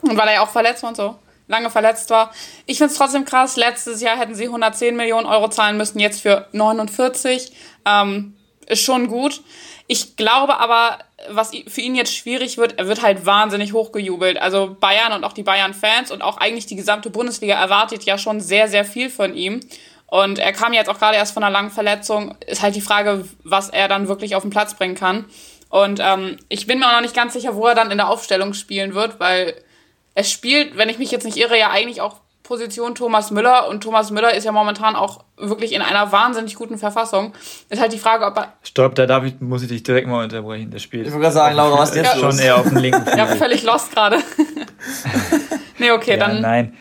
[0.01, 1.15] und weil er ja auch verletzt war und so,
[1.47, 2.31] lange verletzt war.
[2.67, 3.55] Ich finde es trotzdem krass.
[3.55, 7.51] Letztes Jahr hätten sie 110 Millionen Euro zahlen müssen, jetzt für 49.
[7.85, 8.35] Ähm,
[8.67, 9.41] ist schon gut.
[9.87, 14.41] Ich glaube aber, was für ihn jetzt schwierig wird, er wird halt wahnsinnig hochgejubelt.
[14.41, 18.41] Also Bayern und auch die Bayern-Fans und auch eigentlich die gesamte Bundesliga erwartet ja schon
[18.41, 19.59] sehr, sehr viel von ihm.
[20.07, 22.35] Und er kam jetzt auch gerade erst von einer langen Verletzung.
[22.45, 25.25] Ist halt die Frage, was er dann wirklich auf den Platz bringen kann.
[25.69, 28.09] Und ähm, ich bin mir auch noch nicht ganz sicher, wo er dann in der
[28.09, 29.55] Aufstellung spielen wird, weil
[30.13, 33.83] er spielt, wenn ich mich jetzt nicht irre, ja eigentlich auch Position Thomas Müller und
[33.83, 37.33] Thomas Müller ist ja momentan auch wirklich in einer wahnsinnig guten Verfassung.
[37.69, 38.53] Ist halt die Frage, ob er.
[38.61, 40.69] Stopp, da darf ich, muss ich dich direkt mal unterbrechen.
[40.69, 41.05] Das Spiel.
[41.05, 42.19] Ich gerade sagen, Laura, was jetzt ja.
[42.19, 43.03] schon eher auf dem linken.
[43.17, 44.17] Ja, völlig lost gerade.
[45.79, 46.41] nee, okay, ja, dann.
[46.41, 46.73] Nein.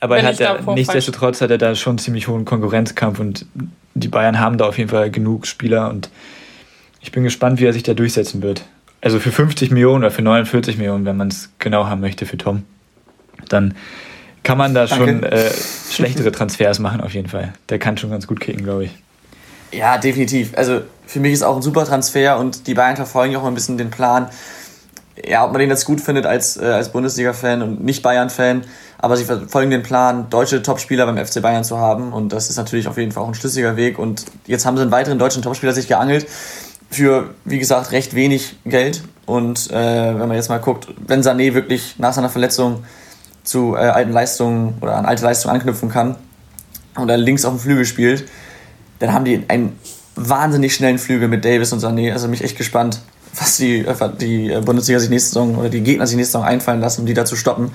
[0.00, 3.46] Aber er hat ja, nichtsdestotrotz hat er da schon einen ziemlich hohen Konkurrenzkampf und
[3.94, 6.10] die Bayern haben da auf jeden Fall genug Spieler und
[7.00, 8.64] ich bin gespannt, wie er sich da durchsetzen wird.
[9.00, 12.36] Also für 50 Millionen oder für 49 Millionen, wenn man es genau haben möchte für
[12.36, 12.64] Tom,
[13.48, 13.74] dann
[14.42, 15.04] kann man da Danke.
[15.04, 15.50] schon äh,
[15.90, 17.52] schlechtere Transfers machen, auf jeden Fall.
[17.68, 18.90] Der kann schon ganz gut kicken, glaube ich.
[19.72, 20.52] Ja, definitiv.
[20.56, 23.54] Also für mich ist auch ein super Transfer und die Bayern verfolgen auch mal ein
[23.54, 24.28] bisschen den Plan.
[25.24, 28.64] Ja, ob man den jetzt gut findet als, äh, als Bundesliga-Fan und nicht Bayern-Fan,
[28.98, 32.56] aber sie verfolgen den Plan, deutsche Topspieler beim FC Bayern zu haben und das ist
[32.56, 35.42] natürlich auf jeden Fall auch ein schlüssiger Weg und jetzt haben sie einen weiteren deutschen
[35.42, 36.26] Topspieler sich geangelt
[36.90, 41.54] für, wie gesagt, recht wenig Geld Und äh, wenn man jetzt mal guckt, wenn Sané
[41.54, 42.84] wirklich nach seiner Verletzung
[43.44, 46.16] zu äh, alten Leistungen oder an alte Leistungen anknüpfen kann
[46.94, 48.28] und er links auf dem Flügel spielt,
[48.98, 49.78] dann haben die einen
[50.14, 52.12] wahnsinnig schnellen Flügel mit Davis und Sané.
[52.12, 53.00] Also mich echt gespannt,
[53.34, 56.80] was die, äh, die Bundesliga sich nächste Saison oder die Gegner sich nächste Saison einfallen
[56.80, 57.74] lassen, um die da zu stoppen.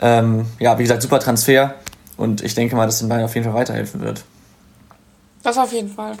[0.00, 1.74] Ähm, ja, wie gesagt, super Transfer
[2.16, 4.24] und ich denke mal, dass den beiden auf jeden Fall weiterhelfen wird.
[5.42, 6.16] Das auf jeden Fall.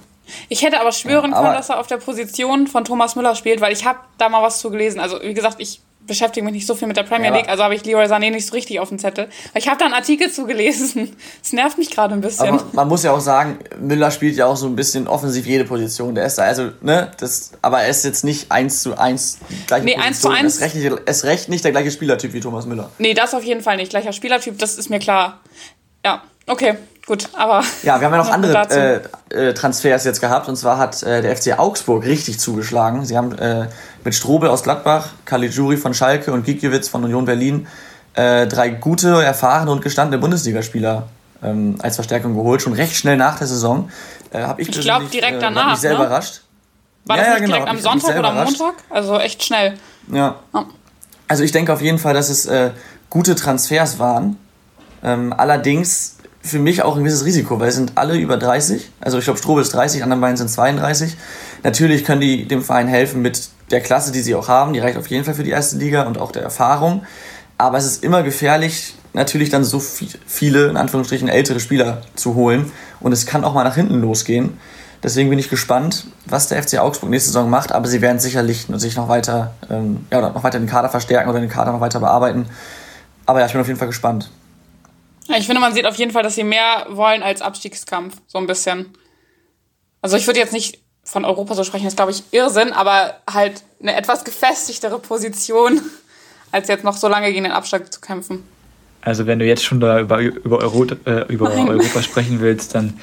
[0.48, 3.34] Ich hätte aber schwören ja, aber können, dass er auf der Position von Thomas Müller
[3.34, 5.00] spielt, weil ich habe da mal was zu gelesen.
[5.00, 7.74] Also wie gesagt, ich beschäftige mich nicht so viel mit der Premier League, also habe
[7.74, 9.28] ich Leroy Sané nicht so richtig auf dem Zettel.
[9.54, 11.16] Ich habe da einen Artikel zugelesen.
[11.42, 12.48] Das nervt mich gerade ein bisschen.
[12.48, 15.64] Aber man muss ja auch sagen, Müller spielt ja auch so ein bisschen offensiv jede
[15.64, 16.14] Position.
[16.14, 19.84] Der ist da, also, ne, das, aber er ist jetzt nicht eins zu eins gleiche
[19.84, 20.34] nee, Position.
[20.34, 20.60] 1 zu 1.
[20.60, 22.90] Er ist, recht nicht, recht nicht der gleiche Spielertyp wie Thomas Müller.
[22.98, 23.90] Nee, das auf jeden Fall nicht.
[23.90, 25.40] Gleicher Spielertyp, das ist mir klar.
[26.04, 26.76] Ja, okay.
[27.06, 27.62] Gut, aber.
[27.84, 30.48] Ja, wir haben ja noch andere äh, äh, Transfers jetzt gehabt.
[30.48, 33.04] Und zwar hat äh, der FC Augsburg richtig zugeschlagen.
[33.04, 33.68] Sie haben äh,
[34.04, 37.68] mit Strobel aus Gladbach, Caligiuri von Schalke und Gikiewicz von Union Berlin
[38.14, 41.08] äh, drei gute, erfahrene und gestandene Bundesligaspieler
[41.44, 42.60] ähm, als Verstärkung geholt.
[42.60, 43.88] Schon recht schnell nach der Saison.
[44.32, 45.70] Äh, hab ich ich glaube direkt danach.
[45.70, 45.98] Mich sehr ne?
[45.98, 46.40] überrascht.
[47.04, 48.74] War ja, das nicht genau, direkt am Sonntag oder am Montag?
[48.90, 49.78] Also echt schnell.
[50.12, 50.40] Ja.
[50.52, 50.64] Oh.
[51.28, 52.50] Also ich denke auf jeden Fall, dass es
[53.10, 54.38] gute Transfers waren.
[55.04, 56.15] Ähm, allerdings
[56.46, 58.90] für mich auch ein gewisses Risiko, weil es sind alle über 30.
[59.00, 61.16] Also ich glaube, Strobel ist 30, anderen beiden sind 32.
[61.62, 64.72] Natürlich können die dem Verein helfen mit der Klasse, die sie auch haben.
[64.72, 67.04] Die reicht auf jeden Fall für die erste Liga und auch der Erfahrung.
[67.58, 72.70] Aber es ist immer gefährlich, natürlich dann so viele, in Anführungsstrichen, ältere Spieler zu holen.
[73.00, 74.58] Und es kann auch mal nach hinten losgehen.
[75.02, 77.72] Deswegen bin ich gespannt, was der FC Augsburg nächste Saison macht.
[77.72, 81.40] Aber sie werden sicherlich sich noch weiter, ähm, ja, noch weiter den Kader verstärken oder
[81.40, 82.46] den Kader noch weiter bearbeiten.
[83.24, 84.30] Aber ja, ich bin auf jeden Fall gespannt.
[85.28, 88.46] Ich finde, man sieht auf jeden Fall, dass sie mehr wollen als Abstiegskampf, so ein
[88.46, 88.92] bisschen.
[90.02, 93.14] Also ich würde jetzt nicht von Europa so sprechen, das ist, glaube ich, Irrsinn, aber
[93.32, 95.80] halt eine etwas gefestigtere Position,
[96.52, 98.42] als jetzt noch so lange gegen den Abstieg zu kämpfen.
[99.02, 102.98] Also wenn du jetzt schon da über, über, Euro, äh, über Europa sprechen willst, dann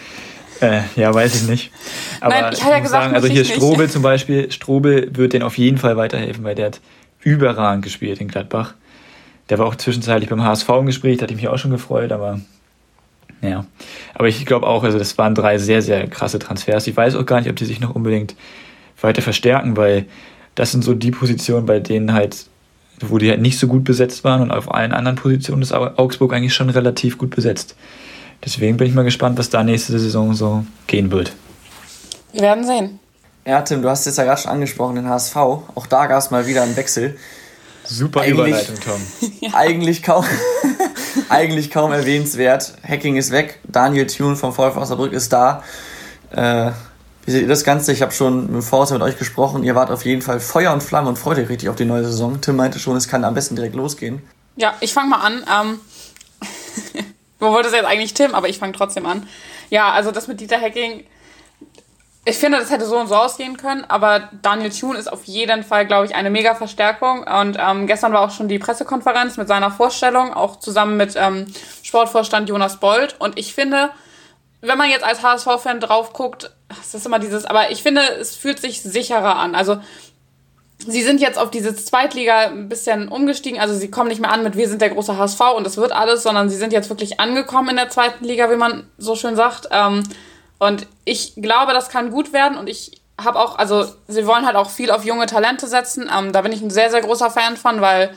[0.59, 1.71] äh, ja, weiß ich nicht.
[2.19, 5.43] Aber Nein, ich habe ja gesagt, sagen, also hier Strobel zum Beispiel, Strobel wird denen
[5.43, 6.81] auf jeden Fall weiterhelfen, weil der hat
[7.21, 8.73] überragend gespielt in Gladbach.
[9.49, 12.11] Der war auch zwischenzeitlich beim HSV im Gespräch, da hatte ich mich auch schon gefreut,
[12.11, 12.39] aber
[13.41, 13.65] ja.
[14.13, 16.87] Aber ich glaube auch, also das waren drei sehr, sehr krasse Transfers.
[16.87, 18.35] Ich weiß auch gar nicht, ob die sich noch unbedingt
[19.01, 20.05] weiter verstärken, weil
[20.55, 22.45] das sind so die Positionen, bei denen halt,
[23.01, 26.33] wo die halt nicht so gut besetzt waren und auf allen anderen Positionen ist Augsburg
[26.33, 27.75] eigentlich schon relativ gut besetzt.
[28.45, 31.33] Deswegen bin ich mal gespannt, was da nächste Saison so gehen wird.
[32.31, 32.99] Wir werden sehen.
[33.45, 35.35] Ja, Tim, du hast jetzt ja gerade schon angesprochen, den HSV.
[35.35, 37.17] Auch da gab es mal wieder einen Wechsel.
[37.85, 39.31] Super eigentlich, Überleitung, Tom.
[39.41, 39.53] ja.
[39.53, 40.25] Eigentlich kaum,
[41.29, 42.73] eigentlich kaum erwähnenswert.
[42.87, 43.59] Hacking ist weg.
[43.67, 45.63] Daniel Thune vom VfB Osnabrück ist da.
[46.31, 46.71] Äh,
[47.25, 47.93] wie seht ihr das Ganze?
[47.93, 49.63] Ich habe schon im Voraus mit euch gesprochen.
[49.63, 52.03] Ihr wart auf jeden Fall Feuer und Flamme und freut euch richtig auf die neue
[52.03, 52.41] Saison.
[52.41, 54.21] Tim meinte schon, es kann am besten direkt losgehen.
[54.55, 55.45] Ja, ich fange mal an.
[55.51, 55.79] Ähm,
[57.39, 59.27] wo wollte es jetzt eigentlich Tim, aber ich fange trotzdem an.
[59.69, 61.05] Ja, also das mit Dieter Hacking
[62.25, 65.63] ich finde, das hätte so und so ausgehen können, aber Daniel Thune ist auf jeden
[65.63, 67.23] Fall, glaube ich, eine mega Verstärkung.
[67.23, 71.47] Und ähm, gestern war auch schon die Pressekonferenz mit seiner Vorstellung, auch zusammen mit ähm,
[71.81, 73.17] Sportvorstand Jonas Bold.
[73.19, 73.89] Und ich finde,
[74.61, 76.49] wenn man jetzt als HSV-Fan drauf guckt,
[76.81, 79.53] es ist immer dieses, aber ich finde, es fühlt sich sicherer an.
[79.53, 79.79] Also
[80.77, 83.59] sie sind jetzt auf diese Zweitliga ein bisschen umgestiegen.
[83.59, 85.91] Also sie kommen nicht mehr an mit wir sind der große HSV und das wird
[85.91, 89.35] alles, sondern sie sind jetzt wirklich angekommen in der zweiten Liga, wie man so schön
[89.35, 89.67] sagt.
[89.71, 90.03] Ähm,
[90.59, 94.55] und ich glaube, das kann gut werden und ich habe auch, also sie wollen halt
[94.55, 96.09] auch viel auf junge Talente setzen.
[96.15, 98.11] Ähm, da bin ich ein sehr, sehr großer Fan von, weil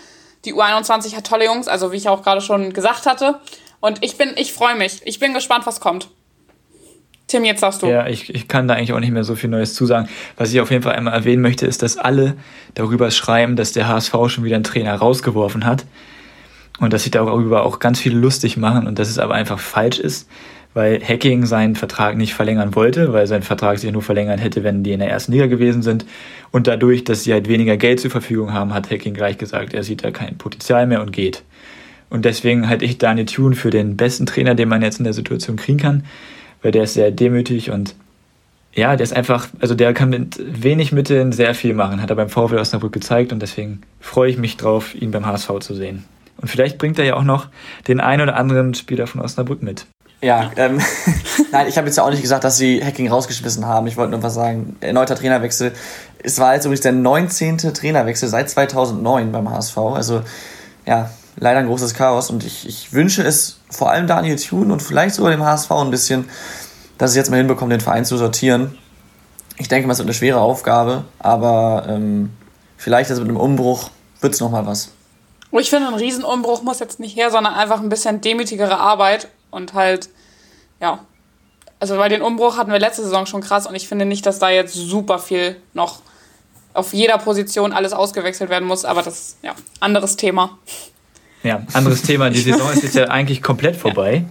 [0.44, 3.40] die U21 hat tolle Jungs, also wie ich auch gerade schon gesagt hatte.
[3.80, 5.02] Und ich bin, ich freue mich.
[5.04, 6.08] Ich bin gespannt, was kommt.
[7.26, 7.88] Tim, jetzt sagst du.
[7.88, 10.08] Ja, ich, ich kann da eigentlich auch nicht mehr so viel Neues zusagen.
[10.36, 12.36] Was ich auf jeden Fall einmal erwähnen möchte, ist, dass alle
[12.74, 15.84] darüber schreiben, dass der HSV schon wieder einen Trainer rausgeworfen hat.
[16.78, 19.98] Und dass sich darüber auch ganz viele lustig machen und dass es aber einfach falsch
[19.98, 20.28] ist
[20.76, 24.82] weil Hacking seinen Vertrag nicht verlängern wollte, weil sein Vertrag sich nur verlängern hätte, wenn
[24.82, 26.04] die in der ersten Liga gewesen sind.
[26.50, 29.82] Und dadurch, dass sie halt weniger Geld zur Verfügung haben, hat Hacking gleich gesagt, er
[29.82, 31.44] sieht da kein Potenzial mehr und geht.
[32.10, 35.14] Und deswegen halte ich Daniel Thune für den besten Trainer, den man jetzt in der
[35.14, 36.04] Situation kriegen kann,
[36.60, 37.94] weil der ist sehr demütig und
[38.74, 42.16] ja, der ist einfach, also der kann mit wenig Mitteln sehr viel machen, hat er
[42.16, 46.04] beim VfL Osnabrück gezeigt und deswegen freue ich mich drauf, ihn beim HSV zu sehen.
[46.36, 47.48] Und vielleicht bringt er ja auch noch
[47.88, 49.86] den einen oder anderen Spieler von Osnabrück mit.
[50.22, 50.80] Ja, ähm,
[51.52, 53.86] nein, ich habe jetzt ja auch nicht gesagt, dass sie Hacking rausgeschmissen haben.
[53.86, 54.76] Ich wollte nur was sagen.
[54.80, 55.72] Erneuter Trainerwechsel.
[56.22, 57.58] Es war jetzt übrigens der 19.
[57.58, 59.76] Trainerwechsel seit 2009 beim HSV.
[59.76, 60.22] Also,
[60.86, 62.30] ja, leider ein großes Chaos.
[62.30, 65.90] Und ich, ich wünsche es vor allem Daniel Thune und vielleicht sogar dem HSV ein
[65.90, 66.28] bisschen,
[66.98, 68.78] dass sie jetzt mal hinbekommen, den Verein zu sortieren.
[69.58, 72.30] Ich denke mal, es wird eine schwere Aufgabe, aber ähm,
[72.76, 74.90] vielleicht also mit einem Umbruch wird es nochmal was.
[75.50, 79.28] Oh, ich finde, ein Riesenumbruch muss jetzt nicht her, sondern einfach ein bisschen demütigere Arbeit
[79.50, 80.08] und halt,
[80.80, 81.04] ja.
[81.78, 84.38] Also, weil den Umbruch hatten wir letzte Saison schon krass und ich finde nicht, dass
[84.38, 86.00] da jetzt super viel noch
[86.72, 90.58] auf jeder Position alles ausgewechselt werden muss, aber das ist ja anderes Thema.
[91.42, 92.30] Ja, anderes Thema.
[92.30, 94.24] Die Saison ist jetzt ja eigentlich komplett vorbei.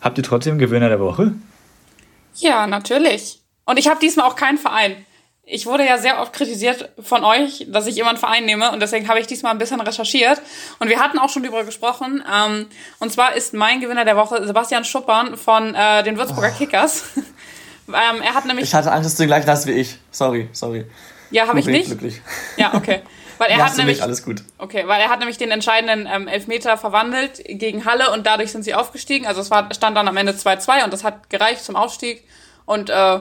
[0.00, 1.32] Habt ihr trotzdem Gewinner der Woche?
[2.36, 3.40] Ja, natürlich.
[3.64, 4.96] Und ich habe diesmal auch keinen Verein.
[5.44, 8.80] Ich wurde ja sehr oft kritisiert von euch, dass ich immer einen Verein nehme und
[8.80, 10.40] deswegen habe ich diesmal ein bisschen recherchiert.
[10.78, 12.22] Und wir hatten auch schon darüber gesprochen.
[12.32, 12.66] Ähm,
[13.00, 16.58] und zwar ist mein Gewinner der Woche Sebastian Schuppern von äh, den Würzburger oh.
[16.58, 17.04] Kickers.
[17.88, 18.66] ähm, er hat nämlich.
[18.68, 19.98] Ich hatte Angst, dass du gleich das wie ich.
[20.12, 20.86] Sorry, sorry.
[21.32, 21.86] Ja, habe ich nicht.
[21.86, 22.20] Glücklich.
[22.56, 23.02] Ja, okay.
[23.38, 24.44] Weil er hat nämlich alles gut.
[24.58, 28.62] Okay, weil er hat nämlich den entscheidenden ähm, Elfmeter verwandelt gegen Halle und dadurch sind
[28.62, 29.26] sie aufgestiegen.
[29.26, 32.22] Also es war, stand dann am Ende 2-2 und das hat gereicht zum Aufstieg.
[32.66, 33.18] Und äh,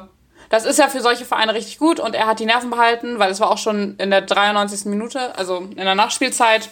[0.51, 3.31] das ist ja für solche Vereine richtig gut und er hat die Nerven behalten, weil
[3.31, 4.85] es war auch schon in der 93.
[4.85, 6.69] Minute, also in der Nachspielzeit.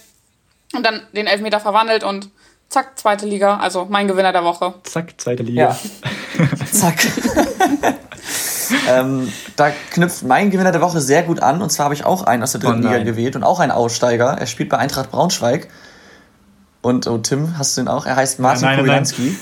[0.75, 2.29] Und dann den Elfmeter verwandelt und
[2.67, 3.57] zack, zweite Liga.
[3.57, 4.75] Also mein Gewinner der Woche.
[4.83, 5.75] Zack, zweite Liga.
[6.37, 6.45] Ja.
[6.71, 6.99] zack.
[8.89, 11.61] ähm, da knüpft mein Gewinner der Woche sehr gut an.
[11.61, 13.71] Und zwar habe ich auch einen aus der dritten oh Liga gewählt und auch einen
[13.71, 14.37] Aussteiger.
[14.37, 15.69] Er spielt bei Eintracht Braunschweig.
[16.81, 18.05] Und oh, Tim, hast du ihn auch?
[18.05, 19.37] Er heißt Martin nein, Kubilanski.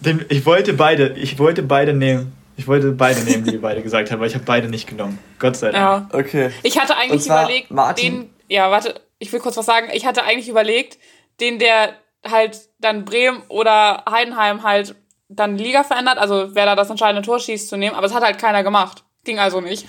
[0.00, 2.32] Den, ich wollte beide, ich wollte beide nehmen.
[2.60, 5.18] Ich wollte beide nehmen, die ihr beide gesagt habt, aber ich habe beide nicht genommen.
[5.38, 6.12] Gott sei Dank.
[6.12, 6.18] Ja.
[6.18, 6.50] Okay.
[6.62, 8.34] Ich hatte eigentlich überlegt, Martin den.
[8.48, 9.88] Ja, warte, ich will kurz was sagen.
[9.94, 10.98] Ich hatte eigentlich überlegt,
[11.40, 14.94] den, der halt dann Bremen oder Heidenheim halt
[15.30, 17.96] dann die Liga verändert, also wer da das entscheidende Tor schießt, zu nehmen.
[17.96, 19.04] Aber es hat halt keiner gemacht.
[19.24, 19.88] Ging also nicht.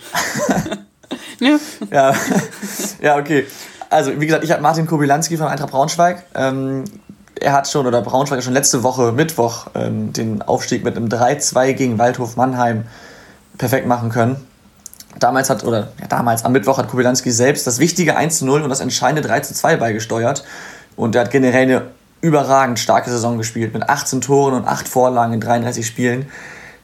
[1.42, 1.60] ne?
[1.92, 2.16] Ja.
[3.02, 3.48] ja, okay.
[3.90, 6.24] Also, wie gesagt, ich habe Martin Kobilanski von Eintracht Braunschweig.
[6.36, 6.86] Ähm,
[7.42, 11.08] er hat schon, oder Braunschweig hat schon letzte Woche, Mittwoch, ähm, den Aufstieg mit einem
[11.08, 12.86] 3-2 gegen Waldhof Mannheim
[13.58, 14.38] perfekt machen können.
[15.20, 18.80] Damals hat, oder ja, damals am Mittwoch hat Kobilanski selbst das wichtige 1-0 und das
[18.80, 20.44] entscheidende 3-2 beigesteuert.
[20.96, 21.82] Und er hat generell eine
[22.22, 26.28] überragend starke Saison gespielt mit 18 Toren und 8 Vorlagen in 33 Spielen.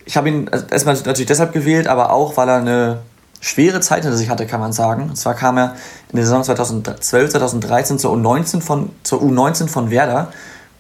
[0.06, 3.00] Ich habe ihn erstmal natürlich deshalb gewählt, aber auch, weil er eine
[3.39, 5.04] schwere Zeit hinter sich hatte, kann man sagen.
[5.10, 5.76] Und zwar kam er
[6.10, 10.32] in der Saison 2012, 2013 zur U19 von, zur U19 von Werder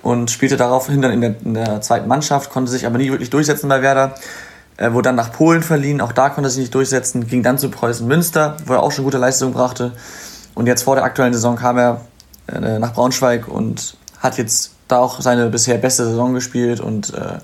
[0.01, 3.29] und spielte daraufhin dann in der, in der zweiten Mannschaft, konnte sich aber nie wirklich
[3.29, 4.15] durchsetzen bei Werder.
[4.77, 7.57] Er wurde dann nach Polen verliehen, auch da konnte er sich nicht durchsetzen, ging dann
[7.57, 9.93] zu Preußen Münster, wo er auch schon gute Leistungen brachte.
[10.53, 12.01] Und jetzt vor der aktuellen Saison kam er
[12.47, 17.39] äh, nach Braunschweig und hat jetzt da auch seine bisher beste Saison gespielt und äh,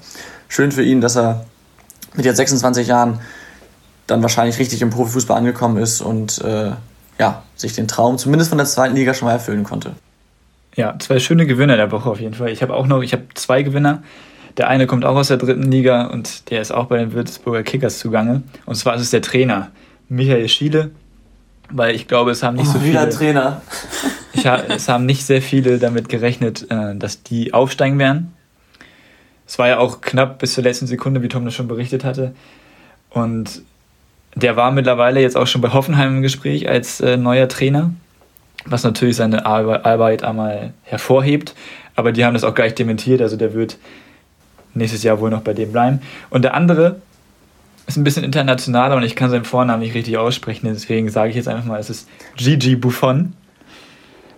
[0.47, 1.45] schön für ihn, dass er
[2.15, 3.19] mit jetzt 26 Jahren
[4.13, 6.71] dann wahrscheinlich richtig im Profifußball angekommen ist und äh,
[7.19, 9.93] ja, sich den Traum zumindest von der zweiten Liga schon mal erfüllen konnte.
[10.75, 12.49] Ja, zwei schöne Gewinner der Woche auf jeden Fall.
[12.49, 14.03] Ich habe auch noch, ich habe zwei Gewinner.
[14.57, 17.63] Der eine kommt auch aus der dritten Liga und der ist auch bei den Würzburger
[17.63, 18.43] Kickers zugange.
[18.67, 19.71] Und zwar ist es der Trainer,
[20.09, 20.91] Michael Schiele,
[21.71, 22.91] weil ich glaube, es haben nicht oh, so viele.
[22.91, 23.61] Wieder Trainer.
[24.33, 28.33] ich, es haben nicht sehr viele damit gerechnet, äh, dass die aufsteigen werden.
[29.47, 32.35] Es war ja auch knapp bis zur letzten Sekunde, wie Tom das schon berichtet hatte.
[33.09, 33.63] Und
[34.35, 37.93] der war mittlerweile jetzt auch schon bei Hoffenheim im Gespräch als äh, neuer Trainer,
[38.65, 41.53] was natürlich seine Arbeit einmal hervorhebt.
[41.95, 43.77] Aber die haben das auch gleich dementiert, also der wird
[44.73, 46.01] nächstes Jahr wohl noch bei dem bleiben.
[46.29, 46.97] Und der andere
[47.85, 51.35] ist ein bisschen internationaler und ich kann seinen Vornamen nicht richtig aussprechen, deswegen sage ich
[51.35, 53.33] jetzt einfach mal, es ist Gigi Buffon.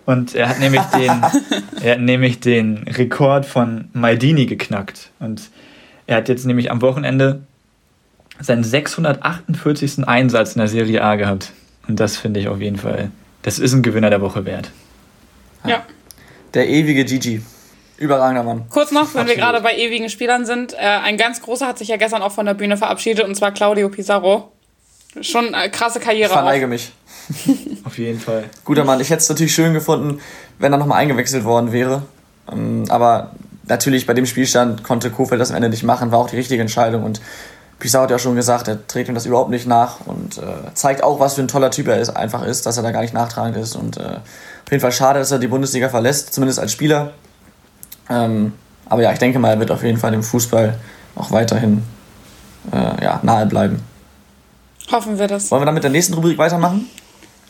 [0.04, 1.10] Und er hat nämlich den,
[1.82, 5.10] er hat nämlich den Rekord von Maldini geknackt.
[5.18, 5.50] Und
[6.06, 7.40] er hat jetzt nämlich am Wochenende
[8.40, 10.06] seinen 648.
[10.06, 11.52] Einsatz in der Serie A gehabt.
[11.88, 13.10] Und das finde ich auf jeden Fall,
[13.42, 14.70] das ist ein Gewinner der Woche wert.
[15.64, 15.84] Ja.
[16.54, 17.42] Der ewige Gigi.
[17.98, 18.64] Überragender Mann.
[18.68, 19.28] Kurz noch, wenn Absolut.
[19.28, 22.32] wir gerade bei ewigen Spielern sind, äh, ein ganz großer hat sich ja gestern auch
[22.32, 24.52] von der Bühne verabschiedet, und zwar Claudio Pizarro.
[25.22, 26.28] Schon eine krasse Karriere.
[26.28, 26.70] Ich verneige auch.
[26.70, 26.92] mich.
[27.84, 28.44] Auf jeden Fall.
[28.64, 29.00] Guter Mann.
[29.00, 30.20] Ich hätte es natürlich schön gefunden,
[30.58, 32.02] wenn er nochmal eingewechselt worden wäre.
[32.52, 33.32] Ähm, aber
[33.64, 36.60] natürlich bei dem Spielstand konnte Kofeld das am Ende nicht machen, war auch die richtige
[36.60, 37.02] Entscheidung.
[37.02, 37.22] Und
[37.78, 41.02] Pizarro hat ja schon gesagt, er trägt ihm das überhaupt nicht nach und äh, zeigt
[41.02, 43.12] auch, was für ein toller Typ er ist, einfach ist, dass er da gar nicht
[43.12, 43.76] nachtragend ist.
[43.76, 47.12] Und äh, auf jeden Fall schade, dass er die Bundesliga verlässt, zumindest als Spieler.
[48.08, 48.54] Ähm,
[48.88, 50.78] aber ja, ich denke mal, er wird auf jeden Fall dem Fußball
[51.16, 51.82] auch weiterhin
[52.72, 53.82] äh, ja, nahe bleiben.
[54.90, 55.50] Hoffen wir das.
[55.50, 56.88] Wollen wir dann mit der nächsten Rubrik weitermachen?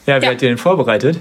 [0.06, 0.32] Ja, wie ja.
[0.32, 1.20] habt ihr denn vorbereitet?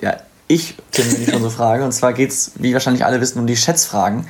[0.00, 0.16] Ja,
[0.48, 1.84] ich, Tim, wenn ich schon so frage.
[1.84, 4.26] Und zwar geht es, wie wahrscheinlich alle wissen, um die Schätzfragen.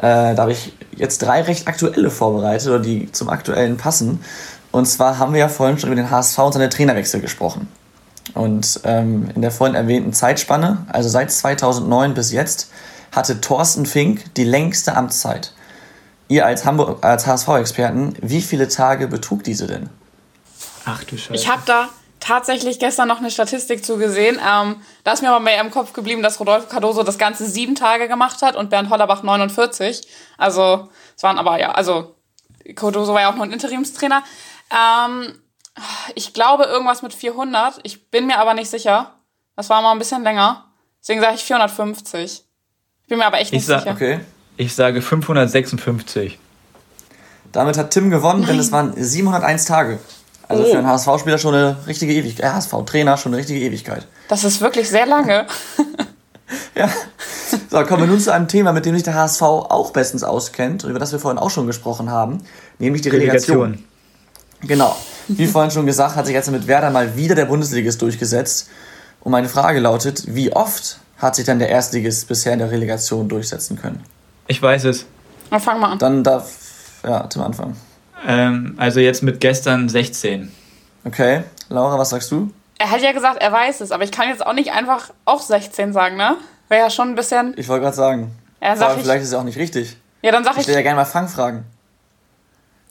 [0.00, 4.24] Äh, da habe ich jetzt drei recht aktuelle vorbereitet, oder die zum aktuellen passen.
[4.72, 7.68] Und zwar haben wir ja vorhin schon über den HSV und seine Trainerwechsel gesprochen.
[8.34, 12.70] Und ähm, in der vorhin erwähnten Zeitspanne, also seit 2009 bis jetzt,
[13.12, 15.52] hatte Thorsten Fink die längste Amtszeit.
[16.28, 19.90] Ihr als, als HSV-Experten, wie viele Tage betrug diese denn?
[20.86, 21.34] Ach du Scheiße.
[21.34, 21.88] Ich habe da
[22.20, 24.38] tatsächlich gestern noch eine Statistik zugesehen.
[24.38, 27.74] Ähm, da ist mir aber mehr im Kopf geblieben, dass Rodolfo Cardoso das Ganze sieben
[27.74, 30.06] Tage gemacht hat und Bernd Hollerbach 49.
[30.38, 32.14] Also, es waren aber ja, also
[32.74, 34.22] Cardoso war ja auch nur ein Interimstrainer.
[34.70, 35.34] Ähm,
[36.14, 37.80] ich glaube irgendwas mit 400.
[37.82, 39.14] Ich bin mir aber nicht sicher.
[39.56, 40.66] Das war mal ein bisschen länger.
[41.00, 42.44] Deswegen sage ich 450.
[43.02, 43.92] Ich bin mir aber echt nicht sag, sicher.
[43.94, 44.20] Okay.
[44.56, 46.38] Ich sage 556.
[47.52, 49.98] Damit hat Tim gewonnen, denn es waren 701 Tage.
[50.50, 50.70] Also Oh.
[50.70, 52.44] für einen HSV-Spieler schon eine richtige Ewigkeit.
[52.44, 54.06] Äh, HSV-Trainer schon eine richtige Ewigkeit.
[54.28, 55.46] Das ist wirklich sehr lange.
[56.74, 56.88] Ja.
[57.70, 60.82] So, kommen wir nun zu einem Thema, mit dem sich der HSV auch bestens auskennt
[60.82, 62.42] und über das wir vorhin auch schon gesprochen haben,
[62.80, 63.60] nämlich die Relegation.
[63.60, 63.84] Relegation.
[64.68, 64.96] Genau.
[65.28, 68.68] Wie vorhin schon gesagt, hat sich jetzt mit Werder mal wieder der Bundesligist durchgesetzt.
[69.20, 73.28] Und meine Frage lautet, wie oft hat sich denn der Erstligist bisher in der Relegation
[73.28, 74.02] durchsetzen können?
[74.48, 75.06] Ich weiß es.
[75.50, 75.98] Dann fang mal an.
[75.98, 76.50] Dann darf,
[77.04, 77.76] ja, Tim anfangen.
[78.26, 80.52] Ähm, also jetzt mit gestern 16.
[81.04, 82.52] Okay, Laura, was sagst du?
[82.78, 85.40] Er hat ja gesagt, er weiß es, aber ich kann jetzt auch nicht einfach auch
[85.40, 86.36] 16 sagen, ne?
[86.68, 87.54] Wäre ja schon ein bisschen.
[87.56, 88.32] Ich wollte gerade sagen.
[88.62, 89.04] Ja, sag allem ich.
[89.04, 89.96] vielleicht ist es auch nicht richtig.
[90.22, 90.62] Ja, dann sag Ich ich.
[90.64, 91.64] stelle ja gerne mal Fangfragen.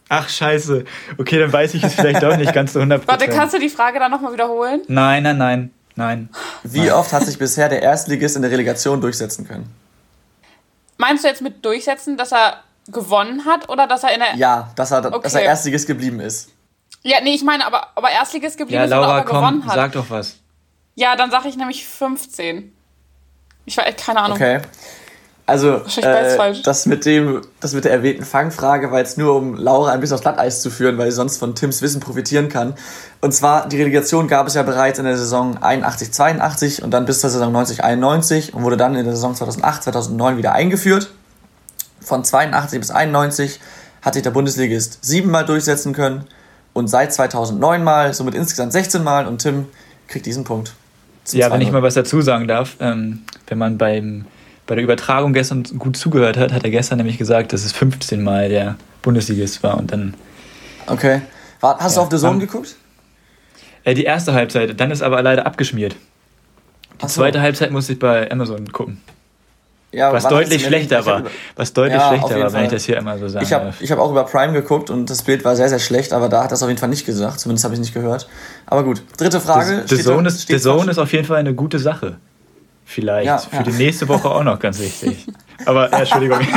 [0.10, 0.86] Ach, scheiße.
[1.20, 3.02] Okay, dann weiß ich es vielleicht doch nicht ganz zu 100%.
[3.08, 4.82] Warte, kannst du die Frage dann nochmal wiederholen?
[4.88, 6.30] Nein, nein, nein, nein.
[6.64, 9.70] Wie oft hat sich bisher der Erstligist in der Relegation durchsetzen können?
[10.98, 14.36] Meinst du jetzt mit durchsetzen, dass er gewonnen hat oder dass er in der.
[14.36, 15.30] Ja, dass er, dass Okay.
[15.36, 16.50] er Erstligist geblieben ist.
[17.04, 19.34] Ja, nee, ich meine, aber ob er Erstligist geblieben Ja, ist oder Laura, ob er
[19.34, 19.76] gewonnen komm, hat.
[19.76, 20.38] sag doch was.
[20.96, 22.74] Ja, dann sag ich nämlich 15.
[23.66, 24.36] Ich war echt keine Ahnung.
[24.38, 24.62] Okay.
[25.46, 29.92] Also, äh, das, mit dem, das mit der erwähnten Fangfrage war jetzt nur, um Laura
[29.94, 32.76] ein bisschen aufs Glatteis zu führen, weil sie sonst von Tims Wissen profitieren kann.
[33.22, 37.22] Und zwar, die Relegation gab es ja bereits in der Saison 81-82 und dann bis
[37.22, 41.10] zur Saison 90-91 und wurde dann in der Saison 2008-2009 wieder eingeführt.
[42.10, 43.60] Von 82 bis 91
[44.02, 46.26] hat sich der Bundesligist siebenmal durchsetzen können
[46.74, 49.68] und seit 2009 mal, somit insgesamt 16 Mal und Tim
[50.08, 50.74] kriegt diesen Punkt.
[51.32, 51.72] Ja, wenn ich 2-0.
[51.72, 54.26] mal was dazu sagen darf, ähm, wenn man beim,
[54.66, 58.24] bei der Übertragung gestern gut zugehört hat, hat er gestern nämlich gesagt, dass es 15
[58.24, 60.16] Mal der Bundesligist war und dann
[60.88, 61.22] Okay.
[61.62, 62.76] War, hast du Ja, auf The Zone geguckt?
[63.84, 65.96] äh, die erste Halbzeit, dann ist aber leider abgeschmiert.
[67.04, 67.22] Die so.
[67.22, 69.00] zweite Halbzeit musste ich bei Amazon gucken.
[69.92, 71.24] Ja, Was deutlich schlechter war.
[71.56, 73.92] Was deutlich Ja, schlechter war, wenn ich das hier immer so sagen Ich habe ich
[73.92, 76.52] hab auch über Prime geguckt und das Bild war sehr, sehr schlecht, aber da hat
[76.52, 77.40] das auf jeden Fall nicht gesagt.
[77.40, 78.30] Zumindest habe ich nicht gehört.
[78.68, 79.02] Aber gut.
[79.18, 79.84] Dritte Frage.
[79.88, 82.18] The Steht Zone, da- ist, The Zone ist auf jeden Fall eine gute Sache.
[82.86, 83.26] Vielleicht.
[83.26, 85.26] Ja, Für die nächste Woche auch noch ganz wichtig.
[85.66, 86.40] Aber, ja, Entschuldigung.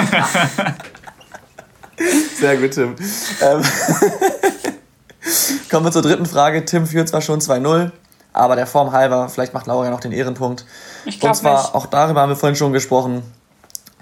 [2.39, 2.95] Sehr gut, Tim.
[3.43, 3.63] Ähm,
[5.71, 6.65] Kommen wir zur dritten Frage.
[6.65, 7.91] Tim führt zwar schon 2-0,
[8.33, 10.65] aber der Form halber, vielleicht macht Laura ja noch den Ehrenpunkt.
[11.05, 11.75] Ich Und glaube zwar, nicht.
[11.75, 13.23] auch darüber haben wir vorhin schon gesprochen.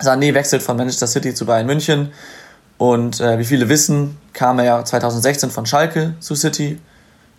[0.01, 2.13] Sané wechselt von Manchester City zu Bayern München.
[2.79, 6.81] Und äh, wie viele wissen, kam er ja 2016 von Schalke zu City.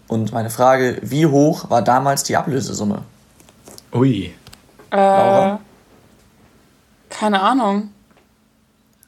[0.07, 3.01] Und meine Frage, wie hoch war damals die Ablösesumme?
[3.93, 4.33] Ui.
[4.91, 5.59] Äh, Laura?
[7.09, 7.89] keine Ahnung.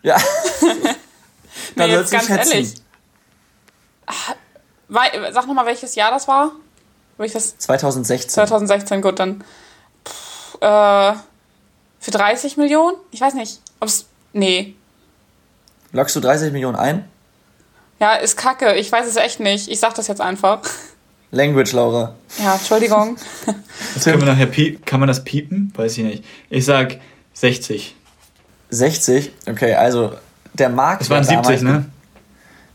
[0.02, 0.18] Ja.
[1.76, 2.52] Dann Nee, jetzt ganz schätzen.
[2.52, 2.74] ehrlich.
[4.90, 6.52] Wei- Sag nochmal, welches Jahr das war?
[7.18, 7.58] Welches?
[7.58, 8.34] 2016.
[8.34, 9.44] 2016, gut, dann.
[10.06, 11.14] Pff, äh,
[12.00, 12.98] für 30 Millionen?
[13.12, 13.62] Ich weiß nicht.
[13.80, 14.06] Ob's.
[14.34, 14.76] Nee.
[15.92, 17.08] Lockst du 30 Millionen ein?
[18.00, 18.76] Ja, ist kacke.
[18.76, 19.70] Ich weiß es echt nicht.
[19.70, 20.62] Ich sag das jetzt einfach.
[21.32, 22.16] Language, Laura.
[22.44, 23.18] Ja, Entschuldigung.
[24.04, 25.72] Kann man, nachher piep, kann man das piepen?
[25.76, 26.26] Weiß ich nicht.
[26.50, 27.00] Ich sag
[27.34, 27.96] 60.
[28.70, 29.32] 60.
[29.48, 30.14] Okay, also
[30.54, 31.24] der Marktwert.
[31.24, 31.86] Es waren 70, damals, ne?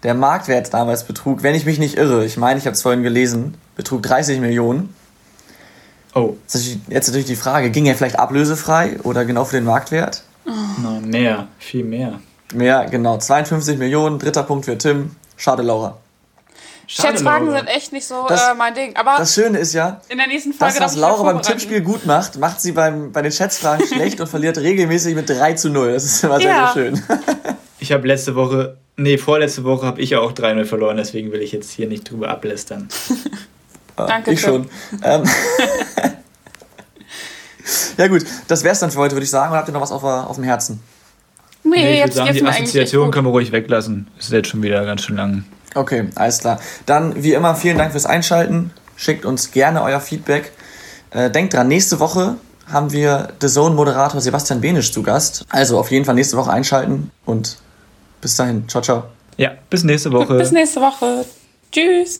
[0.02, 3.02] Der Marktwert damals betrug, wenn ich mich nicht irre, ich meine, ich habe es vorhin
[3.02, 4.94] gelesen, betrug 30 Millionen.
[6.14, 9.64] Oh, Jetzt natürlich- Jetzt natürlich die Frage, ging er vielleicht ablösefrei oder genau für den
[9.64, 10.22] Marktwert?
[10.44, 11.46] na, mehr.
[11.58, 12.20] Viel mehr.
[12.54, 13.18] Mehr, genau.
[13.18, 15.12] 52 Millionen, dritter Punkt für Tim.
[15.36, 15.98] Schade, Laura.
[16.86, 17.58] Schade, Schätzfragen Laura.
[17.58, 18.96] sind echt nicht so Das- äh, mein Ding.
[18.96, 21.42] Aber Das Schöne ist ja, in der nächsten Folge das, was Laura beim.
[21.42, 25.52] Tippspiel gut macht, macht sie beim, bei den Schätzfragen schlecht und verliert regelmäßig mit 3
[25.52, 25.92] zu 0.
[25.92, 26.72] Das ist immer sehr, Ja.
[26.74, 27.02] sehr schön.
[27.80, 31.40] Ich habe letzte Woche, nee, vorletzte Woche habe ich ja auch 3-0 verloren, deswegen will
[31.42, 32.88] ich jetzt hier nicht drüber ablästern.
[34.06, 34.50] Danke, ich Tim.
[34.50, 34.70] schon.
[35.02, 35.24] Ähm,
[37.96, 39.50] ja gut, das wär's dann für heute, würde ich sagen.
[39.50, 40.80] Oder habt ihr noch was auf, auf dem Herzen?
[41.64, 44.06] Nee, Nee, ich jetzt sagen, die Assoziation können wir ruhig weglassen.
[44.18, 45.44] Ist jetzt schon wieder ganz schön lang.
[45.74, 46.60] Okay, alles klar.
[46.86, 48.70] Dann wie immer vielen Dank fürs Einschalten.
[48.96, 50.52] Schickt uns gerne euer Feedback.
[51.10, 52.36] Äh, denkt dran, nächste Woche
[52.70, 55.44] haben wir The Zone-Moderator Sebastian Benisch zu Gast.
[55.48, 57.58] Also auf jeden Fall nächste Woche einschalten und
[58.20, 58.68] bis dahin.
[58.68, 59.04] Ciao, ciao.
[59.36, 60.34] Ja, bis nächste Woche.
[60.34, 61.24] Bis nächste Woche.
[61.70, 62.16] Tschüss.